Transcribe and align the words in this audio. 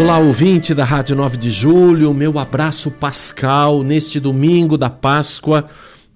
Olá, 0.00 0.18
ouvinte 0.18 0.72
da 0.72 0.82
Rádio 0.82 1.14
9 1.14 1.36
de 1.36 1.50
Julho, 1.50 2.14
meu 2.14 2.38
abraço 2.38 2.90
pascal 2.90 3.82
neste 3.82 4.18
domingo 4.18 4.78
da 4.78 4.88
Páscoa, 4.88 5.66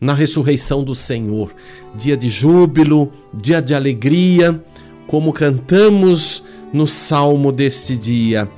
na 0.01 0.15
ressurreição 0.15 0.83
do 0.83 0.95
Senhor. 0.95 1.55
Dia 1.95 2.17
de 2.17 2.31
júbilo, 2.31 3.13
dia 3.35 3.61
de 3.61 3.75
alegria, 3.75 4.59
como 5.07 5.35
cantamos 5.35 6.43
no 6.73 6.89
salmo 6.89 7.53
deste 7.53 7.95
dia. 7.95 8.49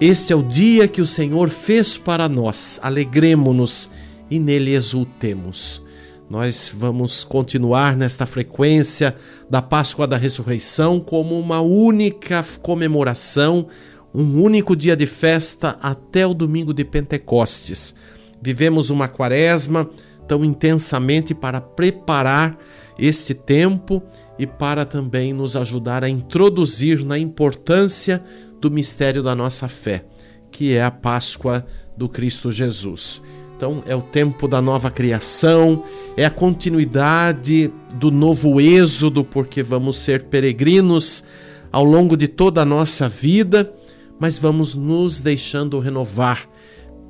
Este 0.00 0.32
é 0.32 0.36
o 0.36 0.44
dia 0.44 0.86
que 0.86 1.02
o 1.02 1.06
Senhor 1.06 1.48
fez 1.48 1.98
para 1.98 2.28
nós, 2.28 2.78
alegremo-nos 2.80 3.90
e 4.30 4.38
nele 4.38 4.76
exultemos. 4.76 5.82
Nós 6.30 6.70
vamos 6.72 7.24
continuar 7.24 7.96
nesta 7.96 8.26
frequência 8.26 9.16
da 9.50 9.60
Páscoa 9.60 10.06
da 10.06 10.16
Ressurreição 10.16 11.00
como 11.00 11.36
uma 11.36 11.60
única 11.60 12.44
comemoração 12.62 13.66
um 14.14 14.42
único 14.42 14.74
dia 14.74 14.96
de 14.96 15.06
festa 15.06 15.78
até 15.82 16.26
o 16.26 16.34
domingo 16.34 16.72
de 16.72 16.84
Pentecostes. 16.84 17.94
Vivemos 18.40 18.90
uma 18.90 19.08
quaresma 19.08 19.88
tão 20.26 20.44
intensamente 20.44 21.34
para 21.34 21.60
preparar 21.60 22.58
este 22.98 23.34
tempo 23.34 24.02
e 24.38 24.46
para 24.46 24.84
também 24.84 25.32
nos 25.32 25.56
ajudar 25.56 26.04
a 26.04 26.08
introduzir 26.08 27.04
na 27.04 27.18
importância 27.18 28.22
do 28.60 28.70
mistério 28.70 29.22
da 29.22 29.34
nossa 29.34 29.68
fé, 29.68 30.04
que 30.50 30.74
é 30.74 30.82
a 30.82 30.90
Páscoa 30.90 31.66
do 31.96 32.08
Cristo 32.08 32.50
Jesus. 32.50 33.20
Então, 33.56 33.82
é 33.86 33.96
o 33.96 34.02
tempo 34.02 34.46
da 34.46 34.62
nova 34.62 34.88
criação, 34.88 35.82
é 36.16 36.24
a 36.24 36.30
continuidade 36.30 37.72
do 37.96 38.10
novo 38.10 38.60
êxodo, 38.60 39.24
porque 39.24 39.64
vamos 39.64 39.98
ser 39.98 40.24
peregrinos 40.24 41.24
ao 41.72 41.82
longo 41.82 42.16
de 42.16 42.28
toda 42.28 42.62
a 42.62 42.64
nossa 42.64 43.08
vida 43.08 43.72
mas 44.18 44.38
vamos 44.38 44.74
nos 44.74 45.20
deixando 45.20 45.78
renovar 45.78 46.48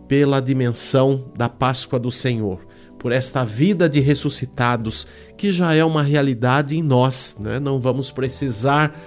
pela 0.07 0.41
dimensão 0.41 1.31
da 1.37 1.49
Páscoa 1.49 1.99
do 1.99 2.11
Senhor, 2.11 2.67
por 2.99 3.13
esta 3.13 3.45
vida 3.45 3.89
de 3.89 4.01
ressuscitados 4.01 5.07
que 5.37 5.53
já 5.53 5.75
é 5.75 5.85
uma 5.85 6.03
realidade 6.03 6.77
em 6.77 6.83
nós, 6.83 7.37
né? 7.39 7.61
não 7.61 7.79
vamos 7.79 8.11
precisar 8.11 8.99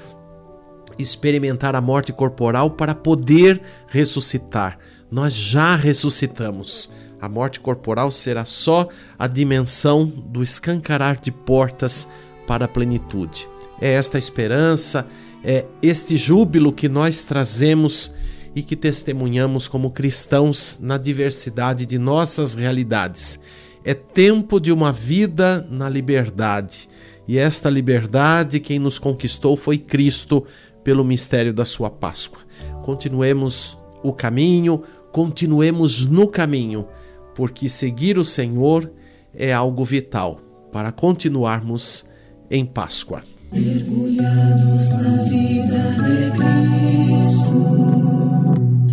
experimentar 0.97 1.75
a 1.75 1.81
morte 1.81 2.13
corporal 2.13 2.71
para 2.71 2.93
poder 2.93 3.61
ressuscitar. 3.87 4.77
Nós 5.09 5.33
já 5.33 5.75
ressuscitamos. 5.75 6.89
A 7.19 7.27
morte 7.27 7.59
corporal 7.59 8.11
será 8.11 8.45
só 8.45 8.87
a 9.17 9.27
dimensão 9.27 10.05
do 10.05 10.41
escancarar 10.41 11.19
de 11.19 11.31
portas 11.31 12.07
para 12.47 12.65
a 12.65 12.67
plenitude. 12.67 13.47
É 13.79 13.91
esta 13.93 14.17
esperança, 14.17 15.07
é 15.43 15.65
este 15.81 16.15
júbilo 16.15 16.71
que 16.71 16.87
nós 16.87 17.23
trazemos 17.23 18.13
e 18.55 18.61
que 18.61 18.75
testemunhamos 18.75 19.67
como 19.67 19.91
cristãos 19.91 20.77
na 20.81 20.97
diversidade 20.97 21.85
de 21.85 21.97
nossas 21.97 22.53
realidades. 22.53 23.39
É 23.83 23.93
tempo 23.93 24.59
de 24.59 24.71
uma 24.71 24.91
vida 24.91 25.65
na 25.69 25.89
liberdade. 25.89 26.87
E 27.27 27.37
esta 27.37 27.69
liberdade, 27.69 28.59
quem 28.59 28.77
nos 28.77 28.99
conquistou 28.99 29.55
foi 29.55 29.77
Cristo 29.77 30.45
pelo 30.83 31.03
mistério 31.03 31.53
da 31.53 31.65
sua 31.65 31.89
Páscoa. 31.89 32.41
Continuemos 32.83 33.77
o 34.03 34.11
caminho, 34.11 34.83
continuemos 35.11 36.05
no 36.05 36.27
caminho, 36.27 36.87
porque 37.35 37.69
seguir 37.69 38.17
o 38.17 38.25
Senhor 38.25 38.91
é 39.33 39.53
algo 39.53 39.85
vital 39.85 40.39
para 40.71 40.91
continuarmos 40.91 42.05
em 42.49 42.65
Páscoa 42.65 43.23
mergulhados 43.53 44.97
na 44.97 45.23
vida 45.23 45.81
de 46.07 46.31
Cristo, 46.37 47.59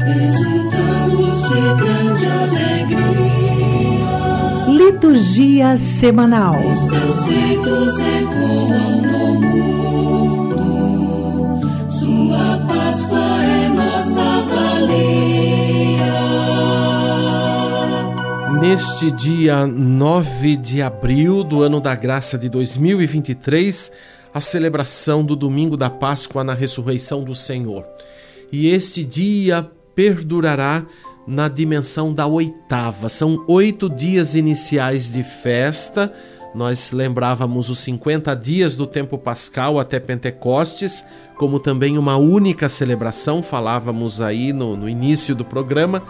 exultamos 0.02 1.38
de 1.48 1.60
grande 1.78 2.26
alegria. 2.26 2.98
Liturgia 4.66 5.78
semanal. 5.78 6.56
Os 6.56 6.78
seus 6.78 7.24
feitos 7.26 7.98
ecoam 7.98 9.02
no 9.02 9.26
mundo, 9.40 10.58
Sua 11.88 12.58
Páscoa 12.66 13.42
é 13.42 13.68
nossa 13.68 14.26
valia. 14.50 15.38
Neste 18.60 19.12
dia 19.12 19.64
9 19.66 20.56
de 20.56 20.82
abril 20.82 21.44
do 21.44 21.62
ano 21.62 21.80
da 21.80 21.94
graça 21.94 22.36
de 22.36 22.48
2023, 22.48 23.92
a 24.32 24.40
celebração 24.40 25.24
do 25.24 25.34
domingo 25.34 25.76
da 25.76 25.90
Páscoa 25.90 26.44
na 26.44 26.54
ressurreição 26.54 27.22
do 27.22 27.34
Senhor. 27.34 27.84
E 28.52 28.68
este 28.68 29.04
dia 29.04 29.70
perdurará 29.94 30.86
na 31.26 31.48
dimensão 31.48 32.12
da 32.12 32.26
oitava. 32.26 33.08
São 33.08 33.44
oito 33.46 33.90
dias 33.90 34.34
iniciais 34.34 35.12
de 35.12 35.22
festa. 35.22 36.12
Nós 36.54 36.92
lembrávamos 36.92 37.68
os 37.68 37.80
50 37.80 38.34
dias 38.34 38.74
do 38.74 38.86
tempo 38.86 39.18
pascal 39.18 39.78
até 39.78 40.00
Pentecostes, 40.00 41.04
como 41.36 41.60
também 41.60 41.98
uma 41.98 42.16
única 42.16 42.68
celebração, 42.68 43.42
falávamos 43.42 44.20
aí 44.20 44.52
no, 44.52 44.74
no 44.74 44.88
início 44.88 45.34
do 45.34 45.44
programa, 45.44 46.02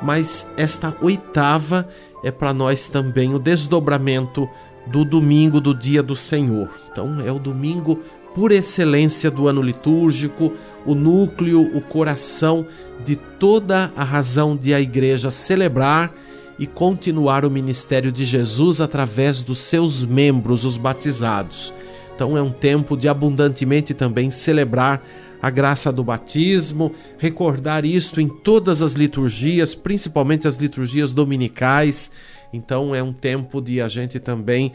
mas 0.00 0.46
esta 0.56 0.96
oitava 1.02 1.86
é 2.24 2.30
para 2.30 2.54
nós 2.54 2.88
também 2.88 3.34
o 3.34 3.38
desdobramento 3.38 4.48
do 4.86 5.04
domingo 5.04 5.60
do 5.60 5.74
dia 5.74 6.02
do 6.02 6.16
Senhor. 6.16 6.68
Então 6.90 7.20
é 7.20 7.30
o 7.30 7.38
domingo 7.38 8.00
por 8.34 8.50
excelência 8.50 9.30
do 9.30 9.46
ano 9.46 9.60
litúrgico, 9.60 10.52
o 10.86 10.94
núcleo, 10.94 11.60
o 11.76 11.80
coração 11.80 12.66
de 13.04 13.16
toda 13.16 13.92
a 13.96 14.04
razão 14.04 14.56
de 14.56 14.72
a 14.72 14.80
igreja 14.80 15.30
celebrar 15.30 16.12
e 16.58 16.66
continuar 16.66 17.44
o 17.44 17.50
ministério 17.50 18.12
de 18.12 18.24
Jesus 18.24 18.80
através 18.80 19.42
dos 19.42 19.58
seus 19.58 20.04
membros, 20.04 20.64
os 20.64 20.76
batizados. 20.76 21.72
Então 22.14 22.36
é 22.36 22.42
um 22.42 22.50
tempo 22.50 22.96
de 22.96 23.08
abundantemente 23.08 23.94
também 23.94 24.30
celebrar 24.30 25.02
a 25.40 25.50
graça 25.50 25.92
do 25.92 26.04
batismo, 26.04 26.92
recordar 27.18 27.84
isto 27.84 28.20
em 28.20 28.28
todas 28.28 28.80
as 28.80 28.92
liturgias, 28.92 29.74
principalmente 29.74 30.46
as 30.46 30.56
liturgias 30.56 31.12
dominicais. 31.12 32.12
Então 32.52 32.94
é 32.94 33.02
um 33.02 33.12
tempo 33.12 33.60
de 33.60 33.80
a 33.80 33.88
gente 33.88 34.18
também 34.18 34.72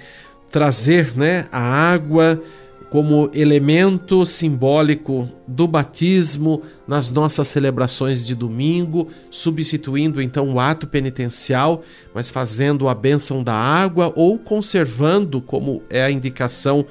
trazer, 0.49 1.15
né, 1.15 1.47
a 1.51 1.59
água 1.59 2.41
como 2.89 3.29
elemento 3.33 4.25
simbólico 4.25 5.29
do 5.45 5.67
batismo 5.67 6.61
nas 6.87 7.11
nossas 7.11 7.47
celebrações 7.47 8.25
de 8.25 8.33
domingo, 8.33 9.09
substituindo 9.29 10.21
então 10.21 10.53
o 10.53 10.59
ato 10.59 10.87
penitencial, 10.87 11.83
mas 12.13 12.29
fazendo 12.29 12.87
a 12.87 12.95
bênção 12.95 13.43
da 13.43 13.53
água 13.53 14.13
ou 14.15 14.37
conservando, 14.37 15.41
como 15.41 15.83
é 15.89 16.03
a 16.03 16.11
indicação 16.11 16.85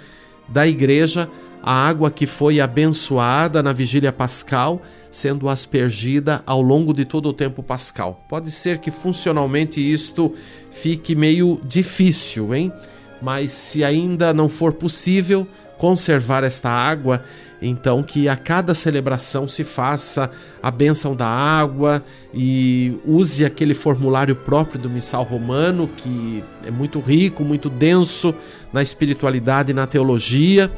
da 0.48 0.66
igreja, 0.66 1.30
a 1.62 1.88
água 1.88 2.10
que 2.10 2.26
foi 2.26 2.60
abençoada 2.60 3.62
na 3.62 3.72
vigília 3.72 4.12
pascal, 4.12 4.82
sendo 5.10 5.48
aspergida 5.48 6.42
ao 6.46 6.60
longo 6.60 6.92
de 6.92 7.04
todo 7.04 7.28
o 7.28 7.32
tempo 7.32 7.62
pascal. 7.62 8.24
Pode 8.28 8.50
ser 8.50 8.78
que 8.78 8.90
funcionalmente 8.90 9.80
isto 9.80 10.34
fique 10.70 11.14
meio 11.14 11.60
difícil, 11.64 12.54
hein? 12.54 12.72
Mas 13.20 13.50
se 13.50 13.82
ainda 13.82 14.34
não 14.34 14.48
for 14.48 14.72
possível 14.72 15.46
conservar 15.78 16.44
esta 16.44 16.70
água, 16.70 17.22
então 17.60 18.02
que 18.02 18.28
a 18.28 18.36
cada 18.36 18.74
celebração 18.74 19.48
se 19.48 19.64
faça 19.64 20.30
a 20.62 20.70
bênção 20.70 21.14
da 21.14 21.26
água 21.26 22.02
e 22.32 22.98
use 23.04 23.44
aquele 23.44 23.74
formulário 23.74 24.36
próprio 24.36 24.78
do 24.78 24.90
missal 24.90 25.22
romano, 25.22 25.88
que 25.88 26.44
é 26.66 26.70
muito 26.70 27.00
rico, 27.00 27.44
muito 27.44 27.70
denso 27.70 28.34
na 28.72 28.82
espiritualidade 28.82 29.70
e 29.70 29.74
na 29.74 29.86
teologia 29.86 30.70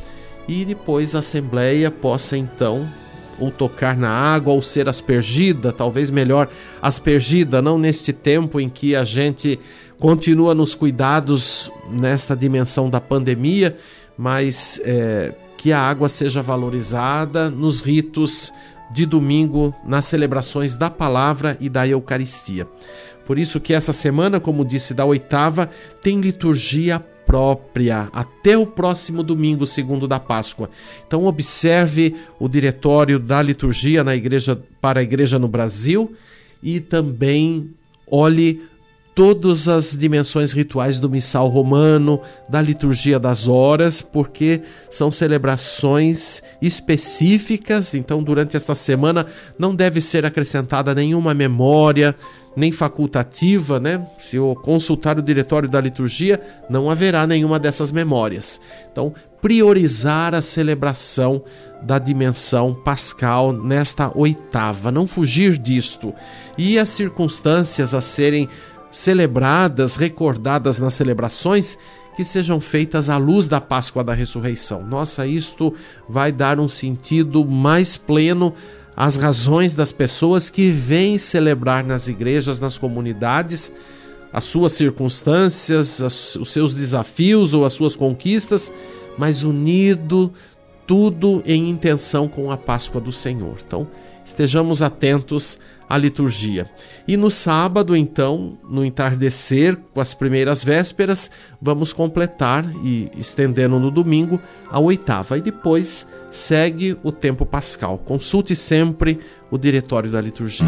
e 0.48 0.64
depois 0.64 1.14
a 1.14 1.18
Assembleia 1.18 1.90
possa 1.90 2.36
então 2.36 2.88
ou 3.38 3.50
tocar 3.50 3.96
na 3.96 4.10
água 4.10 4.52
ou 4.52 4.62
ser 4.62 4.88
aspergida, 4.88 5.72
talvez 5.72 6.10
melhor 6.10 6.48
aspergida, 6.82 7.62
não 7.62 7.78
neste 7.78 8.12
tempo 8.12 8.60
em 8.60 8.68
que 8.68 8.96
a 8.96 9.04
gente 9.04 9.58
continua 9.98 10.54
nos 10.54 10.74
cuidados 10.74 11.70
nesta 11.90 12.36
dimensão 12.36 12.88
da 12.88 13.00
pandemia, 13.00 13.76
mas 14.16 14.80
é, 14.84 15.34
que 15.56 15.72
a 15.72 15.80
água 15.80 16.08
seja 16.08 16.42
valorizada 16.42 17.50
nos 17.50 17.80
ritos 17.80 18.52
de 18.90 19.04
domingo, 19.04 19.74
nas 19.84 20.06
celebrações 20.06 20.74
da 20.74 20.88
palavra 20.88 21.56
e 21.60 21.68
da 21.68 21.86
Eucaristia. 21.86 22.66
Por 23.26 23.38
isso 23.38 23.60
que 23.60 23.74
essa 23.74 23.92
semana, 23.92 24.40
como 24.40 24.64
disse, 24.64 24.94
da 24.94 25.04
oitava, 25.04 25.68
tem 26.00 26.20
liturgia 26.20 27.04
própria 27.28 28.08
até 28.10 28.56
o 28.56 28.66
próximo 28.66 29.22
domingo, 29.22 29.66
segundo 29.66 30.08
da 30.08 30.18
Páscoa. 30.18 30.70
Então 31.06 31.26
observe 31.26 32.16
o 32.40 32.48
diretório 32.48 33.18
da 33.18 33.42
liturgia 33.42 34.02
na 34.02 34.16
igreja 34.16 34.58
para 34.80 35.00
a 35.00 35.02
igreja 35.02 35.38
no 35.38 35.46
Brasil 35.46 36.14
e 36.62 36.80
também 36.80 37.70
olhe 38.10 38.62
todas 39.18 39.66
as 39.66 39.96
dimensões 39.96 40.52
rituais 40.52 41.00
do 41.00 41.10
missal 41.10 41.48
romano, 41.48 42.20
da 42.48 42.62
liturgia 42.62 43.18
das 43.18 43.48
horas, 43.48 44.00
porque 44.00 44.62
são 44.88 45.10
celebrações 45.10 46.40
específicas, 46.62 47.94
então 47.94 48.22
durante 48.22 48.56
esta 48.56 48.76
semana 48.76 49.26
não 49.58 49.74
deve 49.74 50.00
ser 50.00 50.24
acrescentada 50.24 50.94
nenhuma 50.94 51.34
memória, 51.34 52.14
nem 52.56 52.70
facultativa, 52.70 53.80
né? 53.80 54.06
Se 54.20 54.36
eu 54.36 54.56
consultar 54.62 55.18
o 55.18 55.22
diretório 55.22 55.68
da 55.68 55.80
liturgia, 55.80 56.40
não 56.70 56.88
haverá 56.88 57.26
nenhuma 57.26 57.58
dessas 57.58 57.90
memórias. 57.90 58.60
Então, 58.90 59.12
priorizar 59.40 60.34
a 60.34 60.42
celebração 60.42 61.42
da 61.82 61.98
dimensão 61.98 62.74
pascal 62.74 63.52
nesta 63.52 64.10
oitava, 64.16 64.90
não 64.90 65.06
fugir 65.06 65.56
disto. 65.56 66.12
E 66.56 66.78
as 66.78 66.88
circunstâncias 66.88 67.94
a 67.94 68.00
serem 68.00 68.48
celebradas, 68.90 69.96
recordadas 69.96 70.78
nas 70.78 70.94
celebrações, 70.94 71.78
que 72.16 72.24
sejam 72.24 72.58
feitas 72.58 73.08
à 73.08 73.16
luz 73.16 73.46
da 73.46 73.60
Páscoa 73.60 74.02
da 74.02 74.12
Ressurreição. 74.12 74.82
Nossa, 74.82 75.26
isto 75.26 75.72
vai 76.08 76.32
dar 76.32 76.58
um 76.58 76.68
sentido 76.68 77.44
mais 77.44 77.96
pleno 77.96 78.52
às 78.96 79.16
razões 79.16 79.74
das 79.74 79.92
pessoas 79.92 80.50
que 80.50 80.70
vêm 80.70 81.18
celebrar 81.18 81.84
nas 81.84 82.08
igrejas, 82.08 82.58
nas 82.58 82.76
comunidades, 82.76 83.70
as 84.32 84.44
suas 84.44 84.72
circunstâncias, 84.72 86.00
os 86.36 86.50
seus 86.50 86.74
desafios 86.74 87.54
ou 87.54 87.64
as 87.64 87.72
suas 87.72 87.94
conquistas, 87.94 88.72
mas 89.16 89.44
unido 89.44 90.32
tudo 90.86 91.42
em 91.46 91.70
intenção 91.70 92.26
com 92.26 92.50
a 92.50 92.56
Páscoa 92.56 93.00
do 93.00 93.12
Senhor. 93.12 93.58
Então, 93.64 93.86
estejamos 94.24 94.82
atentos 94.82 95.58
à 95.88 95.96
liturgia. 95.96 96.66
E 97.06 97.16
no 97.16 97.30
sábado, 97.30 97.96
então, 97.96 98.58
no 98.68 98.84
entardecer, 98.84 99.76
com 99.94 100.00
as 100.00 100.14
primeiras 100.14 100.62
vésperas, 100.62 101.30
vamos 101.60 101.92
completar 101.92 102.64
e 102.84 103.10
estendendo 103.16 103.78
no 103.78 103.90
domingo 103.90 104.40
a 104.70 104.78
oitava. 104.78 105.38
E 105.38 105.40
depois 105.40 106.06
segue 106.30 106.96
o 107.02 107.10
tempo 107.10 107.46
pascal. 107.46 107.98
Consulte 107.98 108.54
sempre 108.54 109.20
o 109.50 109.56
diretório 109.56 110.10
da 110.10 110.20
liturgia. 110.20 110.66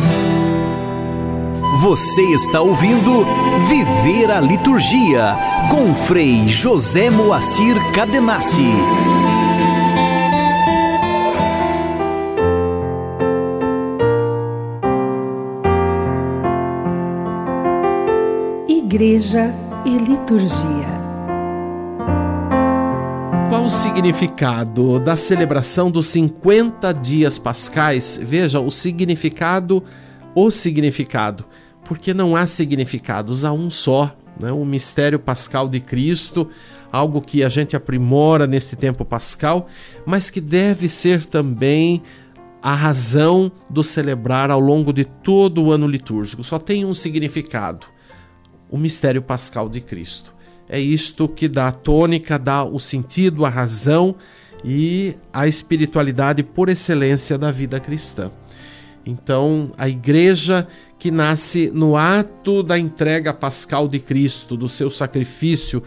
Você 1.81 2.23
está 2.33 2.61
ouvindo 2.61 3.25
Viver 3.69 4.31
a 4.31 4.41
Liturgia 4.41 5.37
com 5.71 5.95
Frei 5.95 6.49
José 6.49 7.09
Moacir 7.11 7.77
Cadenassi. 7.93 9.20
Igreja 18.93 19.55
e 19.87 19.97
Liturgia. 19.99 20.89
Qual 23.49 23.65
o 23.67 23.71
significado 23.71 24.99
da 24.99 25.17
celebração 25.17 25.93
dos 25.93 26.09
50 26.09 26.93
dias 26.95 27.39
pascais? 27.39 28.19
Veja, 28.21 28.59
o 28.59 28.69
significado, 28.69 29.81
o 30.35 30.51
significado, 30.51 31.45
porque 31.85 32.13
não 32.13 32.35
há 32.35 32.49
significados, 32.49 33.45
há 33.45 33.53
um 33.53 33.71
só, 33.71 34.13
né? 34.41 34.51
o 34.51 34.65
mistério 34.65 35.21
pascal 35.21 35.69
de 35.69 35.79
Cristo, 35.79 36.49
algo 36.91 37.21
que 37.21 37.45
a 37.45 37.49
gente 37.49 37.77
aprimora 37.77 38.45
nesse 38.45 38.75
tempo 38.75 39.05
pascal, 39.05 39.69
mas 40.05 40.31
que 40.31 40.41
deve 40.41 40.89
ser 40.89 41.25
também 41.25 42.03
a 42.61 42.75
razão 42.75 43.53
do 43.71 43.85
celebrar 43.85 44.51
ao 44.51 44.59
longo 44.59 44.93
de 44.93 45.05
todo 45.05 45.63
o 45.63 45.71
ano 45.71 45.87
litúrgico. 45.87 46.43
Só 46.43 46.59
tem 46.59 46.85
um 46.85 46.93
significado 46.93 47.87
o 48.71 48.79
mistério 48.79 49.21
pascal 49.21 49.69
de 49.69 49.81
Cristo. 49.81 50.35
É 50.69 50.79
isto 50.79 51.29
que 51.29 51.49
dá 51.49 51.69
a 51.69 51.73
tônica, 51.73 52.39
dá 52.39 52.63
o 52.65 52.79
sentido, 52.79 53.45
a 53.45 53.49
razão 53.49 54.15
e 54.65 55.17
a 55.33 55.49
espiritualidade 55.49 56.43
por 56.43 56.69
excelência 56.69 57.37
da 57.37 57.51
vida 57.51 57.81
cristã. 57.81 58.31
Então, 59.05 59.73
a 59.77 59.89
igreja 59.89 60.69
que 60.99 61.11
nasce 61.11 61.71
no 61.75 61.97
ato 61.97 62.63
da 62.63 62.79
entrega 62.79 63.33
pascal 63.33 63.89
de 63.89 63.99
Cristo, 63.99 64.57
do 64.57 64.69
seu 64.69 64.91
sacrifício, 64.91 65.83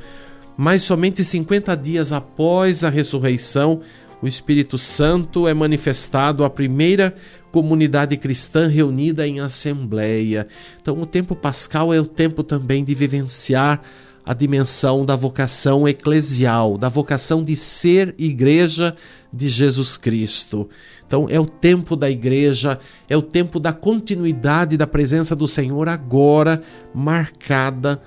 mas 0.57 0.81
somente 0.81 1.23
50 1.23 1.75
dias 1.77 2.11
após 2.11 2.83
a 2.83 2.89
ressurreição, 2.89 3.81
o 4.21 4.27
Espírito 4.27 4.77
Santo 4.77 5.47
é 5.47 5.53
manifestado 5.53 6.43
à 6.43 6.49
primeira 6.49 7.15
comunidade 7.53 8.17
cristã 8.17 8.67
reunida 8.67 9.27
em 9.27 9.39
assembleia. 9.39 10.47
Então, 10.81 10.99
o 10.99 11.05
tempo 11.05 11.35
pascal 11.35 11.93
é 11.93 11.99
o 11.99 12.05
tempo 12.05 12.41
também 12.41 12.83
de 12.83 12.95
vivenciar 12.95 13.79
a 14.25 14.33
dimensão 14.33 15.05
da 15.05 15.15
vocação 15.15 15.87
eclesial, 15.87 16.79
da 16.79 16.89
vocação 16.89 17.43
de 17.43 17.55
ser 17.55 18.15
igreja 18.17 18.95
de 19.31 19.47
Jesus 19.47 19.97
Cristo. 19.97 20.67
Então, 21.05 21.27
é 21.29 21.39
o 21.39 21.45
tempo 21.45 21.95
da 21.95 22.09
igreja, 22.09 22.79
é 23.07 23.15
o 23.15 23.21
tempo 23.21 23.59
da 23.59 23.71
continuidade 23.71 24.75
da 24.75 24.87
presença 24.87 25.35
do 25.35 25.47
Senhor 25.47 25.87
agora 25.87 26.59
marcada 26.91 28.01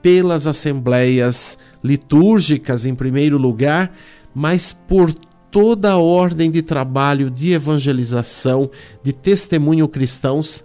pelas 0.00 0.46
assembleias 0.46 1.58
litúrgicas 1.82 2.86
em 2.86 2.94
primeiro 2.94 3.36
lugar, 3.36 3.92
mas 4.32 4.72
por 4.72 5.12
toda 5.52 5.92
a 5.92 5.98
ordem 5.98 6.50
de 6.50 6.62
trabalho 6.62 7.30
de 7.30 7.52
evangelização, 7.52 8.70
de 9.04 9.12
testemunho 9.12 9.86
cristãos, 9.86 10.64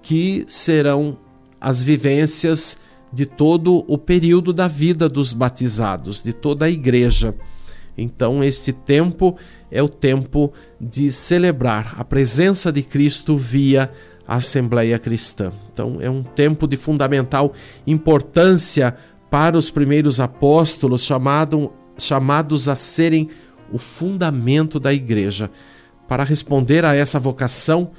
que 0.00 0.44
serão 0.46 1.18
as 1.60 1.82
vivências 1.82 2.78
de 3.12 3.26
todo 3.26 3.84
o 3.88 3.98
período 3.98 4.52
da 4.52 4.68
vida 4.68 5.08
dos 5.08 5.32
batizados, 5.32 6.22
de 6.22 6.32
toda 6.32 6.66
a 6.66 6.70
igreja. 6.70 7.34
Então, 7.96 8.44
este 8.44 8.72
tempo 8.72 9.36
é 9.72 9.82
o 9.82 9.88
tempo 9.88 10.52
de 10.80 11.10
celebrar 11.10 11.94
a 11.98 12.04
presença 12.04 12.70
de 12.70 12.82
Cristo 12.82 13.36
via 13.36 13.90
a 14.26 14.36
Assembleia 14.36 15.00
Cristã. 15.00 15.50
Então, 15.72 15.96
é 16.00 16.08
um 16.08 16.22
tempo 16.22 16.68
de 16.68 16.76
fundamental 16.76 17.52
importância 17.84 18.96
para 19.28 19.58
os 19.58 19.68
primeiros 19.68 20.20
apóstolos, 20.20 21.02
chamado, 21.02 21.72
chamados 21.98 22.68
a 22.68 22.76
serem 22.76 23.28
o 23.72 23.78
fundamento 23.78 24.78
da 24.78 24.92
igreja. 24.92 25.50
Para 26.06 26.24
responder 26.24 26.84
a 26.84 26.94
essa 26.94 27.18
vocação, 27.18 27.90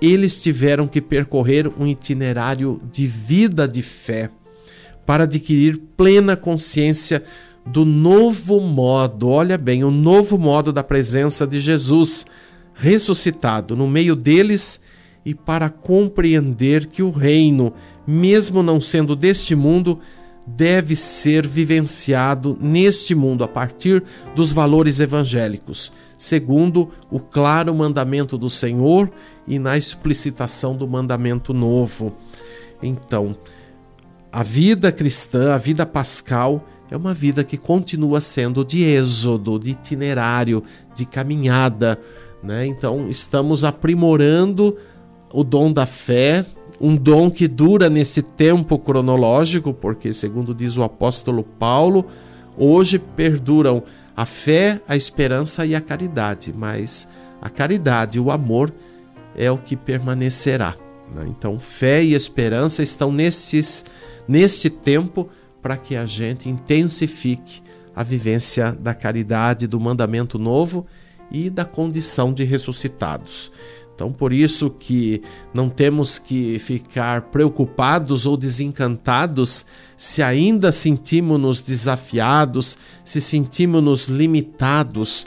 eles 0.00 0.40
tiveram 0.42 0.88
que 0.88 1.00
percorrer 1.00 1.70
um 1.78 1.86
itinerário 1.86 2.82
de 2.92 3.06
vida 3.06 3.68
de 3.68 3.82
fé 3.82 4.30
para 5.06 5.24
adquirir 5.24 5.78
plena 5.96 6.36
consciência 6.36 7.22
do 7.64 7.84
novo 7.84 8.58
modo, 8.60 9.28
olha 9.28 9.56
bem, 9.56 9.84
o 9.84 9.90
novo 9.90 10.36
modo 10.36 10.72
da 10.72 10.82
presença 10.82 11.46
de 11.46 11.60
Jesus 11.60 12.26
ressuscitado 12.74 13.76
no 13.76 13.86
meio 13.86 14.16
deles 14.16 14.80
e 15.24 15.34
para 15.34 15.68
compreender 15.70 16.86
que 16.86 17.02
o 17.02 17.10
reino, 17.10 17.72
mesmo 18.04 18.62
não 18.62 18.80
sendo 18.80 19.14
deste 19.14 19.54
mundo, 19.54 20.00
deve 20.46 20.96
ser 20.96 21.46
vivenciado 21.46 22.56
neste 22.60 23.14
mundo 23.14 23.44
a 23.44 23.48
partir 23.48 24.02
dos 24.34 24.50
valores 24.50 25.00
evangélicos, 25.00 25.92
segundo 26.18 26.90
o 27.10 27.20
claro 27.20 27.74
mandamento 27.74 28.36
do 28.36 28.50
Senhor 28.50 29.10
e 29.46 29.58
na 29.58 29.78
explicitação 29.78 30.76
do 30.76 30.86
mandamento 30.86 31.54
novo. 31.54 32.12
Então, 32.82 33.36
a 34.32 34.42
vida 34.42 34.90
cristã, 34.90 35.54
a 35.54 35.58
vida 35.58 35.86
pascal, 35.86 36.66
é 36.90 36.96
uma 36.96 37.14
vida 37.14 37.42
que 37.42 37.56
continua 37.56 38.20
sendo 38.20 38.64
de 38.64 38.82
êxodo, 38.82 39.58
de 39.58 39.70
itinerário, 39.70 40.62
de 40.94 41.06
caminhada. 41.06 41.98
Né? 42.42 42.66
Então, 42.66 43.08
estamos 43.08 43.64
aprimorando 43.64 44.76
o 45.32 45.42
dom 45.42 45.72
da 45.72 45.86
fé, 45.86 46.44
um 46.82 46.96
dom 46.96 47.30
que 47.30 47.46
dura 47.46 47.88
nesse 47.88 48.20
tempo 48.20 48.76
cronológico, 48.76 49.72
porque, 49.72 50.12
segundo 50.12 50.52
diz 50.52 50.76
o 50.76 50.82
apóstolo 50.82 51.44
Paulo, 51.44 52.04
hoje 52.58 52.98
perduram 52.98 53.84
a 54.16 54.26
fé, 54.26 54.80
a 54.88 54.96
esperança 54.96 55.64
e 55.64 55.76
a 55.76 55.80
caridade, 55.80 56.52
mas 56.52 57.08
a 57.40 57.48
caridade, 57.48 58.18
o 58.18 58.32
amor, 58.32 58.74
é 59.36 59.48
o 59.48 59.56
que 59.56 59.76
permanecerá. 59.76 60.76
Né? 61.08 61.24
Então, 61.28 61.60
fé 61.60 62.02
e 62.02 62.14
esperança 62.14 62.82
estão 62.82 63.12
nesses, 63.12 63.84
neste 64.26 64.68
tempo 64.68 65.28
para 65.62 65.76
que 65.76 65.94
a 65.94 66.04
gente 66.04 66.48
intensifique 66.48 67.62
a 67.94 68.02
vivência 68.02 68.72
da 68.72 68.92
caridade, 68.92 69.68
do 69.68 69.78
mandamento 69.78 70.36
novo 70.36 70.84
e 71.30 71.48
da 71.48 71.64
condição 71.64 72.32
de 72.32 72.42
ressuscitados. 72.42 73.52
Então, 73.94 74.10
por 74.10 74.32
isso 74.32 74.70
que 74.70 75.22
não 75.52 75.68
temos 75.68 76.18
que 76.18 76.58
ficar 76.58 77.22
preocupados 77.30 78.26
ou 78.26 78.36
desencantados 78.36 79.64
se 79.96 80.22
ainda 80.22 80.72
sentimos-nos 80.72 81.60
desafiados, 81.60 82.76
se 83.04 83.20
sentimos-nos 83.20 84.08
limitados, 84.08 85.26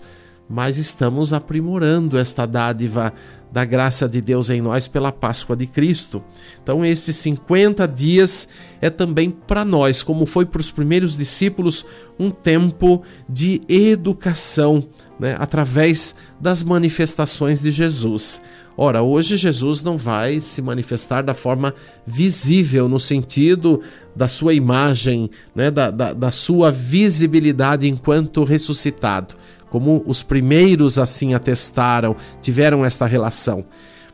mas 0.49 0.77
estamos 0.77 1.31
aprimorando 1.31 2.17
esta 2.17 2.45
dádiva 2.45 3.13
da 3.51 3.63
graça 3.63 4.07
de 4.07 4.19
Deus 4.19 4.49
em 4.49 4.59
nós 4.59 4.85
pela 4.85 5.13
Páscoa 5.13 5.55
de 5.55 5.65
Cristo. 5.65 6.21
Então, 6.61 6.83
esses 6.83 7.15
50 7.15 7.87
dias 7.87 8.49
é 8.81 8.89
também 8.89 9.29
para 9.29 9.63
nós, 9.63 10.03
como 10.03 10.25
foi 10.25 10.45
para 10.45 10.59
os 10.59 10.71
primeiros 10.71 11.15
discípulos, 11.15 11.85
um 12.19 12.29
tempo 12.29 13.01
de 13.29 13.61
educação 13.69 14.83
né, 15.19 15.35
através 15.39 16.15
das 16.39 16.63
manifestações 16.63 17.61
de 17.61 17.71
Jesus. 17.71 18.41
Ora, 18.77 19.01
hoje 19.01 19.37
Jesus 19.37 19.81
não 19.81 19.97
vai 19.97 20.41
se 20.41 20.61
manifestar 20.61 21.21
da 21.21 21.33
forma 21.33 21.73
visível, 22.05 22.89
no 22.89 22.99
sentido 22.99 23.81
da 24.15 24.27
sua 24.27 24.53
imagem, 24.53 25.29
né, 25.55 25.71
da, 25.71 25.89
da, 25.89 26.13
da 26.13 26.31
sua 26.31 26.71
visibilidade 26.71 27.87
enquanto 27.87 28.43
ressuscitado, 28.43 29.35
como 29.69 30.03
os 30.05 30.21
primeiros 30.23 30.99
assim 30.99 31.33
atestaram, 31.33 32.15
tiveram 32.41 32.85
esta 32.85 33.05
relação. 33.05 33.65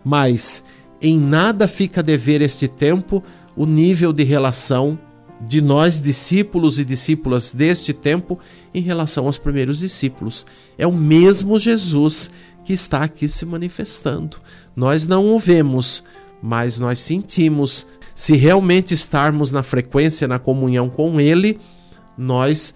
Mas 0.03 0.63
em 1.01 1.19
nada 1.19 1.67
fica 1.67 2.01
a 2.01 2.03
dever 2.03 2.41
este 2.41 2.67
tempo 2.67 3.23
o 3.55 3.65
nível 3.65 4.13
de 4.13 4.23
relação 4.23 4.97
de 5.47 5.61
nós, 5.61 5.99
discípulos 5.99 6.79
e 6.79 6.85
discípulas 6.85 7.51
deste 7.51 7.93
tempo, 7.93 8.39
em 8.73 8.81
relação 8.81 9.25
aos 9.25 9.37
primeiros 9.37 9.79
discípulos. 9.79 10.45
É 10.77 10.85
o 10.85 10.93
mesmo 10.93 11.57
Jesus 11.57 12.31
que 12.63 12.73
está 12.73 13.03
aqui 13.03 13.27
se 13.27 13.45
manifestando. 13.45 14.37
Nós 14.75 15.07
não 15.07 15.33
o 15.33 15.39
vemos, 15.39 16.03
mas 16.41 16.77
nós 16.77 16.99
sentimos. 16.99 17.87
Se 18.13 18.35
realmente 18.35 18.93
estarmos 18.93 19.51
na 19.51 19.63
frequência, 19.63 20.27
na 20.27 20.37
comunhão 20.37 20.89
com 20.89 21.19
Ele, 21.19 21.59
nós 22.17 22.73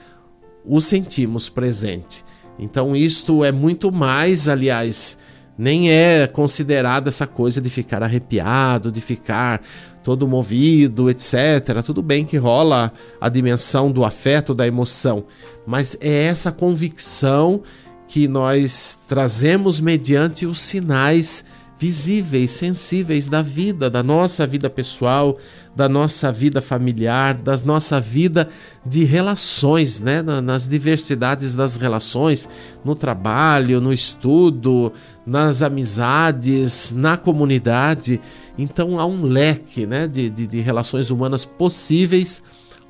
o 0.65 0.81
sentimos 0.81 1.50
presente. 1.50 2.25
Então, 2.57 2.95
isto 2.95 3.43
é 3.43 3.51
muito 3.51 3.91
mais, 3.91 4.48
aliás, 4.48 5.17
nem 5.57 5.91
é 5.91 6.25
considerado 6.25 7.07
essa 7.07 7.27
coisa 7.27 7.62
de 7.62 7.69
ficar 7.69 8.01
arrepiado, 8.01 8.91
de 8.91 9.01
ficar 9.01 9.62
todo 10.05 10.27
movido, 10.27 11.09
etc. 11.09 11.81
Tudo 11.83 12.03
bem 12.03 12.24
que 12.24 12.38
rola 12.38 12.93
a 13.19 13.27
dimensão 13.27 13.91
do 13.91 14.05
afeto, 14.05 14.53
da 14.53 14.67
emoção, 14.67 15.25
mas 15.65 15.97
é 16.00 16.25
essa 16.25 16.51
convicção 16.51 17.63
que 18.07 18.27
nós 18.27 19.00
trazemos 19.07 19.79
mediante 19.79 20.45
os 20.45 20.59
sinais 20.59 21.43
visíveis, 21.79 22.51
sensíveis 22.51 23.27
da 23.27 23.41
vida, 23.41 23.89
da 23.89 24.03
nossa 24.03 24.45
vida 24.45 24.69
pessoal, 24.69 25.39
da 25.75 25.89
nossa 25.89 26.32
vida 26.32 26.62
familiar, 26.62 27.36
da 27.36 27.58
nossa 27.58 28.00
vida 28.00 28.48
de 28.86 29.03
relações, 29.03 30.01
né? 30.01 30.22
nas 30.22 30.67
diversidades 30.67 31.53
das 31.55 31.75
relações, 31.75 32.48
no 32.84 32.96
trabalho, 32.96 33.82
no 33.82 33.91
estudo, 33.91 34.94
nas 35.25 35.62
amizades, 35.62 36.94
na 36.96 37.17
comunidade. 37.17 38.22
Então 38.58 39.00
há 39.00 39.05
um 39.05 39.24
leque 39.24 39.86
né? 39.86 40.08
de, 40.08 40.29
de, 40.29 40.48
de 40.48 40.62
relações 40.62 41.10
humanas 41.10 41.44
possíveis 41.44 42.41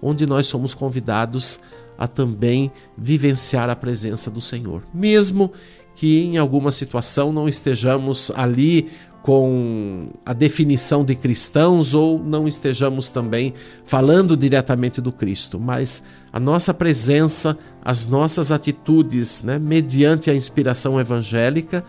onde 0.01 0.25
nós 0.25 0.45
somos 0.45 0.73
convidados 0.73 1.59
a 1.97 2.07
também 2.07 2.71
vivenciar 2.97 3.69
a 3.69 3.75
presença 3.75 4.29
do 4.29 4.41
Senhor, 4.41 4.83
mesmo 4.93 5.51
que 5.95 6.23
em 6.23 6.37
alguma 6.37 6.71
situação 6.71 7.31
não 7.31 7.47
estejamos 7.47 8.29
ali 8.35 8.89
com 9.25 10.09
a 10.23 10.33
definição 10.33 11.03
de 11.03 11.15
cristãos 11.15 11.95
ou 11.95 12.19
não 12.19 12.47
estejamos 12.47 13.09
também 13.09 13.55
falando 13.83 14.37
diretamente 14.37 15.01
do 15.01 15.11
Cristo, 15.11 15.59
mas 15.59 16.03
a 16.31 16.39
nossa 16.39 16.75
presença, 16.75 17.57
as 17.83 18.05
nossas 18.05 18.51
atitudes, 18.51 19.41
né, 19.41 19.57
mediante 19.57 20.29
a 20.29 20.35
inspiração 20.35 20.99
evangélica, 20.99 21.83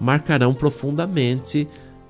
marcarão 0.00 0.52
profundamente 0.52 1.68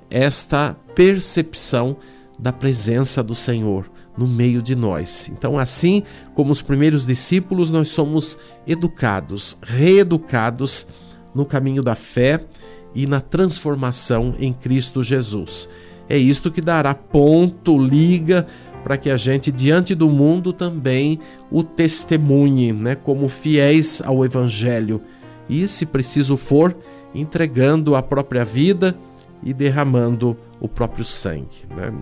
esta 0.08 0.74
percepção 0.94 1.98
da 2.38 2.50
presença 2.50 3.22
do 3.22 3.34
Senhor 3.34 3.84
no 4.16 4.26
meio 4.26 4.62
de 4.62 4.74
nós. 4.74 5.28
Então, 5.28 5.58
assim 5.58 6.04
como 6.32 6.52
os 6.52 6.62
primeiros 6.62 7.04
discípulos, 7.04 7.70
nós 7.70 7.88
somos 7.88 8.38
educados, 8.66 9.58
reeducados 9.62 10.86
no 11.34 11.44
caminho 11.44 11.82
da 11.82 11.94
fé 11.94 12.46
e 12.94 13.06
na 13.06 13.20
transformação 13.20 14.34
em 14.38 14.52
Cristo 14.52 15.02
Jesus. 15.02 15.68
É 16.08 16.18
isto 16.18 16.50
que 16.50 16.60
dará 16.60 16.94
ponto, 16.94 17.78
liga, 17.78 18.46
para 18.82 18.96
que 18.96 19.10
a 19.10 19.16
gente, 19.16 19.52
diante 19.52 19.94
do 19.94 20.10
mundo, 20.10 20.52
também 20.52 21.20
o 21.50 21.62
testemunhe, 21.62 22.72
né, 22.72 22.94
como 22.94 23.28
fiéis 23.28 24.02
ao 24.04 24.24
Evangelho. 24.24 25.00
E, 25.48 25.68
se 25.68 25.86
preciso 25.86 26.36
for, 26.36 26.76
entregando 27.14 27.94
a 27.94 28.02
própria 28.02 28.44
vida 28.44 28.96
e 29.42 29.52
derramando 29.52 30.36
o 30.60 30.68
próprio 30.68 31.04
sangue. 31.04 31.64
Né? 31.70 31.92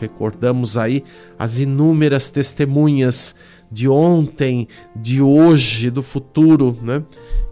Recordamos 0.00 0.76
aí 0.76 1.04
as 1.38 1.58
inúmeras 1.58 2.30
testemunhas 2.30 3.34
de 3.70 3.88
ontem, 3.88 4.66
de 4.96 5.20
hoje, 5.20 5.90
do 5.90 6.02
futuro, 6.02 6.76
né? 6.82 7.02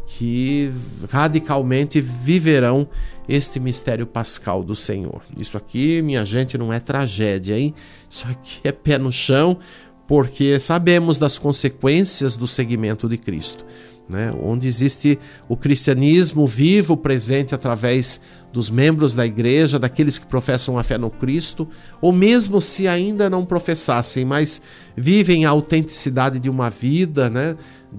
Que 0.08 0.72
radicalmente 1.10 2.00
viverão 2.00 2.88
este 3.28 3.60
mistério 3.60 4.06
pascal 4.06 4.64
do 4.64 4.74
Senhor. 4.74 5.20
Isso 5.36 5.56
aqui, 5.56 6.00
minha 6.00 6.24
gente, 6.24 6.56
não 6.56 6.72
é 6.72 6.80
tragédia, 6.80 7.58
hein? 7.58 7.74
Isso 8.08 8.26
aqui 8.26 8.60
é 8.64 8.72
pé 8.72 8.96
no 8.96 9.12
chão, 9.12 9.58
porque 10.06 10.58
sabemos 10.58 11.18
das 11.18 11.38
consequências 11.38 12.36
do 12.36 12.46
seguimento 12.46 13.06
de 13.06 13.18
Cristo 13.18 13.66
né? 14.08 14.32
onde 14.40 14.66
existe 14.66 15.18
o 15.48 15.56
cristianismo 15.56 16.46
vivo, 16.46 16.96
presente 16.96 17.54
através 17.54 18.20
dos 18.52 18.70
membros 18.70 19.14
da 19.14 19.26
igreja, 19.26 19.78
daqueles 19.78 20.16
que 20.16 20.26
professam 20.26 20.78
a 20.78 20.82
fé 20.82 20.96
no 20.96 21.10
Cristo, 21.10 21.68
ou 22.00 22.12
mesmo 22.12 22.60
se 22.60 22.88
ainda 22.88 23.28
não 23.28 23.44
professassem, 23.44 24.24
mas 24.24 24.62
vivem 24.96 25.44
a 25.44 25.50
autenticidade 25.50 26.38
de 26.38 26.48
uma 26.48 26.70
vida, 26.70 27.28
né? 27.28 27.56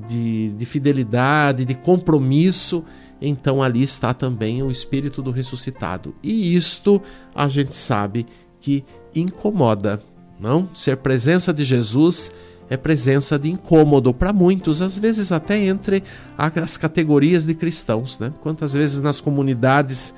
de, 0.08 0.50
de 0.54 0.66
fidelidade, 0.66 1.66
de 1.66 1.76
compromisso, 1.76 2.84
então 3.22 3.62
ali 3.62 3.84
está 3.84 4.14
também 4.14 4.64
o 4.64 4.72
Espírito 4.72 5.22
do 5.22 5.32
ressuscitado. 5.32 6.16
E 6.24 6.56
isto 6.56 7.02
a 7.36 7.48
gente 7.48 7.76
sabe 7.76 8.26
que 8.60 8.84
incomoda, 9.16 10.02
não? 10.40 10.70
Ser 10.74 10.98
presença 10.98 11.54
de 11.54 11.64
Jesus 11.64 12.32
é 12.70 12.78
presença 12.78 13.38
de 13.40 13.50
incômodo 13.50 14.14
para 14.14 14.32
muitos, 14.32 14.82
às 14.82 14.98
vezes 14.98 15.32
até 15.32 15.58
entre 15.58 16.04
as 16.38 16.78
categorias 16.78 17.46
de 17.46 17.54
cristãos. 17.54 18.20
Né? 18.20 18.32
Quantas 18.42 18.74
vezes 18.74 19.00
nas 19.00 19.20
comunidades 19.20 20.14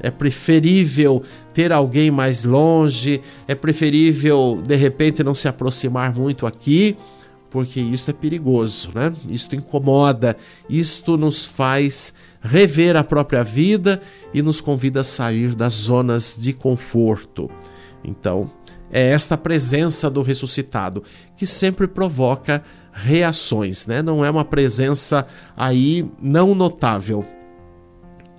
é 0.00 0.10
preferível 0.10 1.22
ter 1.52 1.72
alguém 1.72 2.10
mais 2.10 2.44
longe, 2.44 3.20
é 3.48 3.54
preferível 3.54 4.62
de 4.64 4.76
repente 4.76 5.24
não 5.24 5.34
se 5.34 5.48
aproximar 5.48 6.14
muito 6.14 6.46
aqui, 6.46 6.96
porque 7.50 7.80
isso 7.80 8.10
é 8.10 8.12
perigoso, 8.12 8.90
né? 8.94 9.14
Isto 9.30 9.56
incomoda, 9.56 10.36
isto 10.68 11.16
nos 11.16 11.46
faz 11.46 12.12
rever 12.42 12.96
a 12.96 13.02
própria 13.02 13.42
vida 13.42 14.02
e 14.34 14.42
nos 14.42 14.60
convida 14.60 15.00
a 15.00 15.04
sair 15.04 15.54
das 15.54 15.72
zonas 15.72 16.36
de 16.38 16.52
conforto. 16.52 17.50
Então, 18.04 18.50
é 18.90 19.10
esta 19.10 19.36
presença 19.36 20.08
do 20.08 20.22
ressuscitado 20.22 21.02
que 21.36 21.46
sempre 21.46 21.86
provoca 21.86 22.62
reações, 22.92 23.86
né? 23.86 24.00
Não 24.00 24.24
é 24.24 24.30
uma 24.30 24.44
presença 24.44 25.26
aí 25.56 26.08
não 26.20 26.54
notável, 26.54 27.24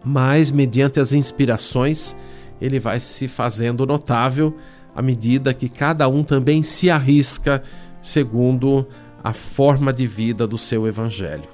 mas 0.04 0.50
mediante 0.50 1.00
as 1.00 1.14
inspirações 1.14 2.16
ele 2.60 2.80
vai 2.80 3.00
se 3.00 3.28
fazendo 3.28 3.86
notável 3.86 4.56
à 4.96 5.02
medida 5.02 5.54
que 5.54 5.70
cada 5.70 6.08
um 6.08 6.24
também 6.24 6.64
se 6.64 6.90
arrisca 6.90 7.64
segundo 8.02 8.88
a 9.24 9.34
forma 9.34 9.94
de 9.94 10.08
vida 10.08 10.48
do 10.48 10.58
seu 10.58 10.88
evangelho. 10.88 11.48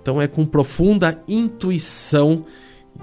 Então 0.00 0.20
é 0.20 0.28
com 0.28 0.44
profunda 0.44 1.20
intuição 1.26 2.44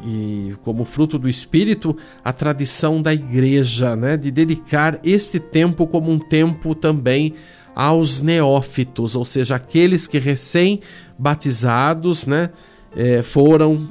e 0.04 0.56
como 0.64 0.84
fruto 0.86 1.20
do 1.20 1.30
Espírito, 1.30 1.96
a 2.24 2.34
tradição 2.34 3.02
da 3.02 3.14
igreja, 3.14 3.96
né, 3.96 4.18
de 4.18 4.32
dedicar 4.32 5.00
este 5.04 5.40
tempo 5.40 5.86
como 5.86 6.12
um 6.12 6.20
tempo 6.20 6.74
também 6.74 7.36
aos 7.76 8.22
neófitos, 8.22 9.16
ou 9.16 9.26
seja, 9.26 9.56
aqueles 9.56 10.08
que 10.08 10.20
recém-batizados 10.20 12.26
né, 12.26 12.50
eh, 12.96 13.22
foram 13.22 13.88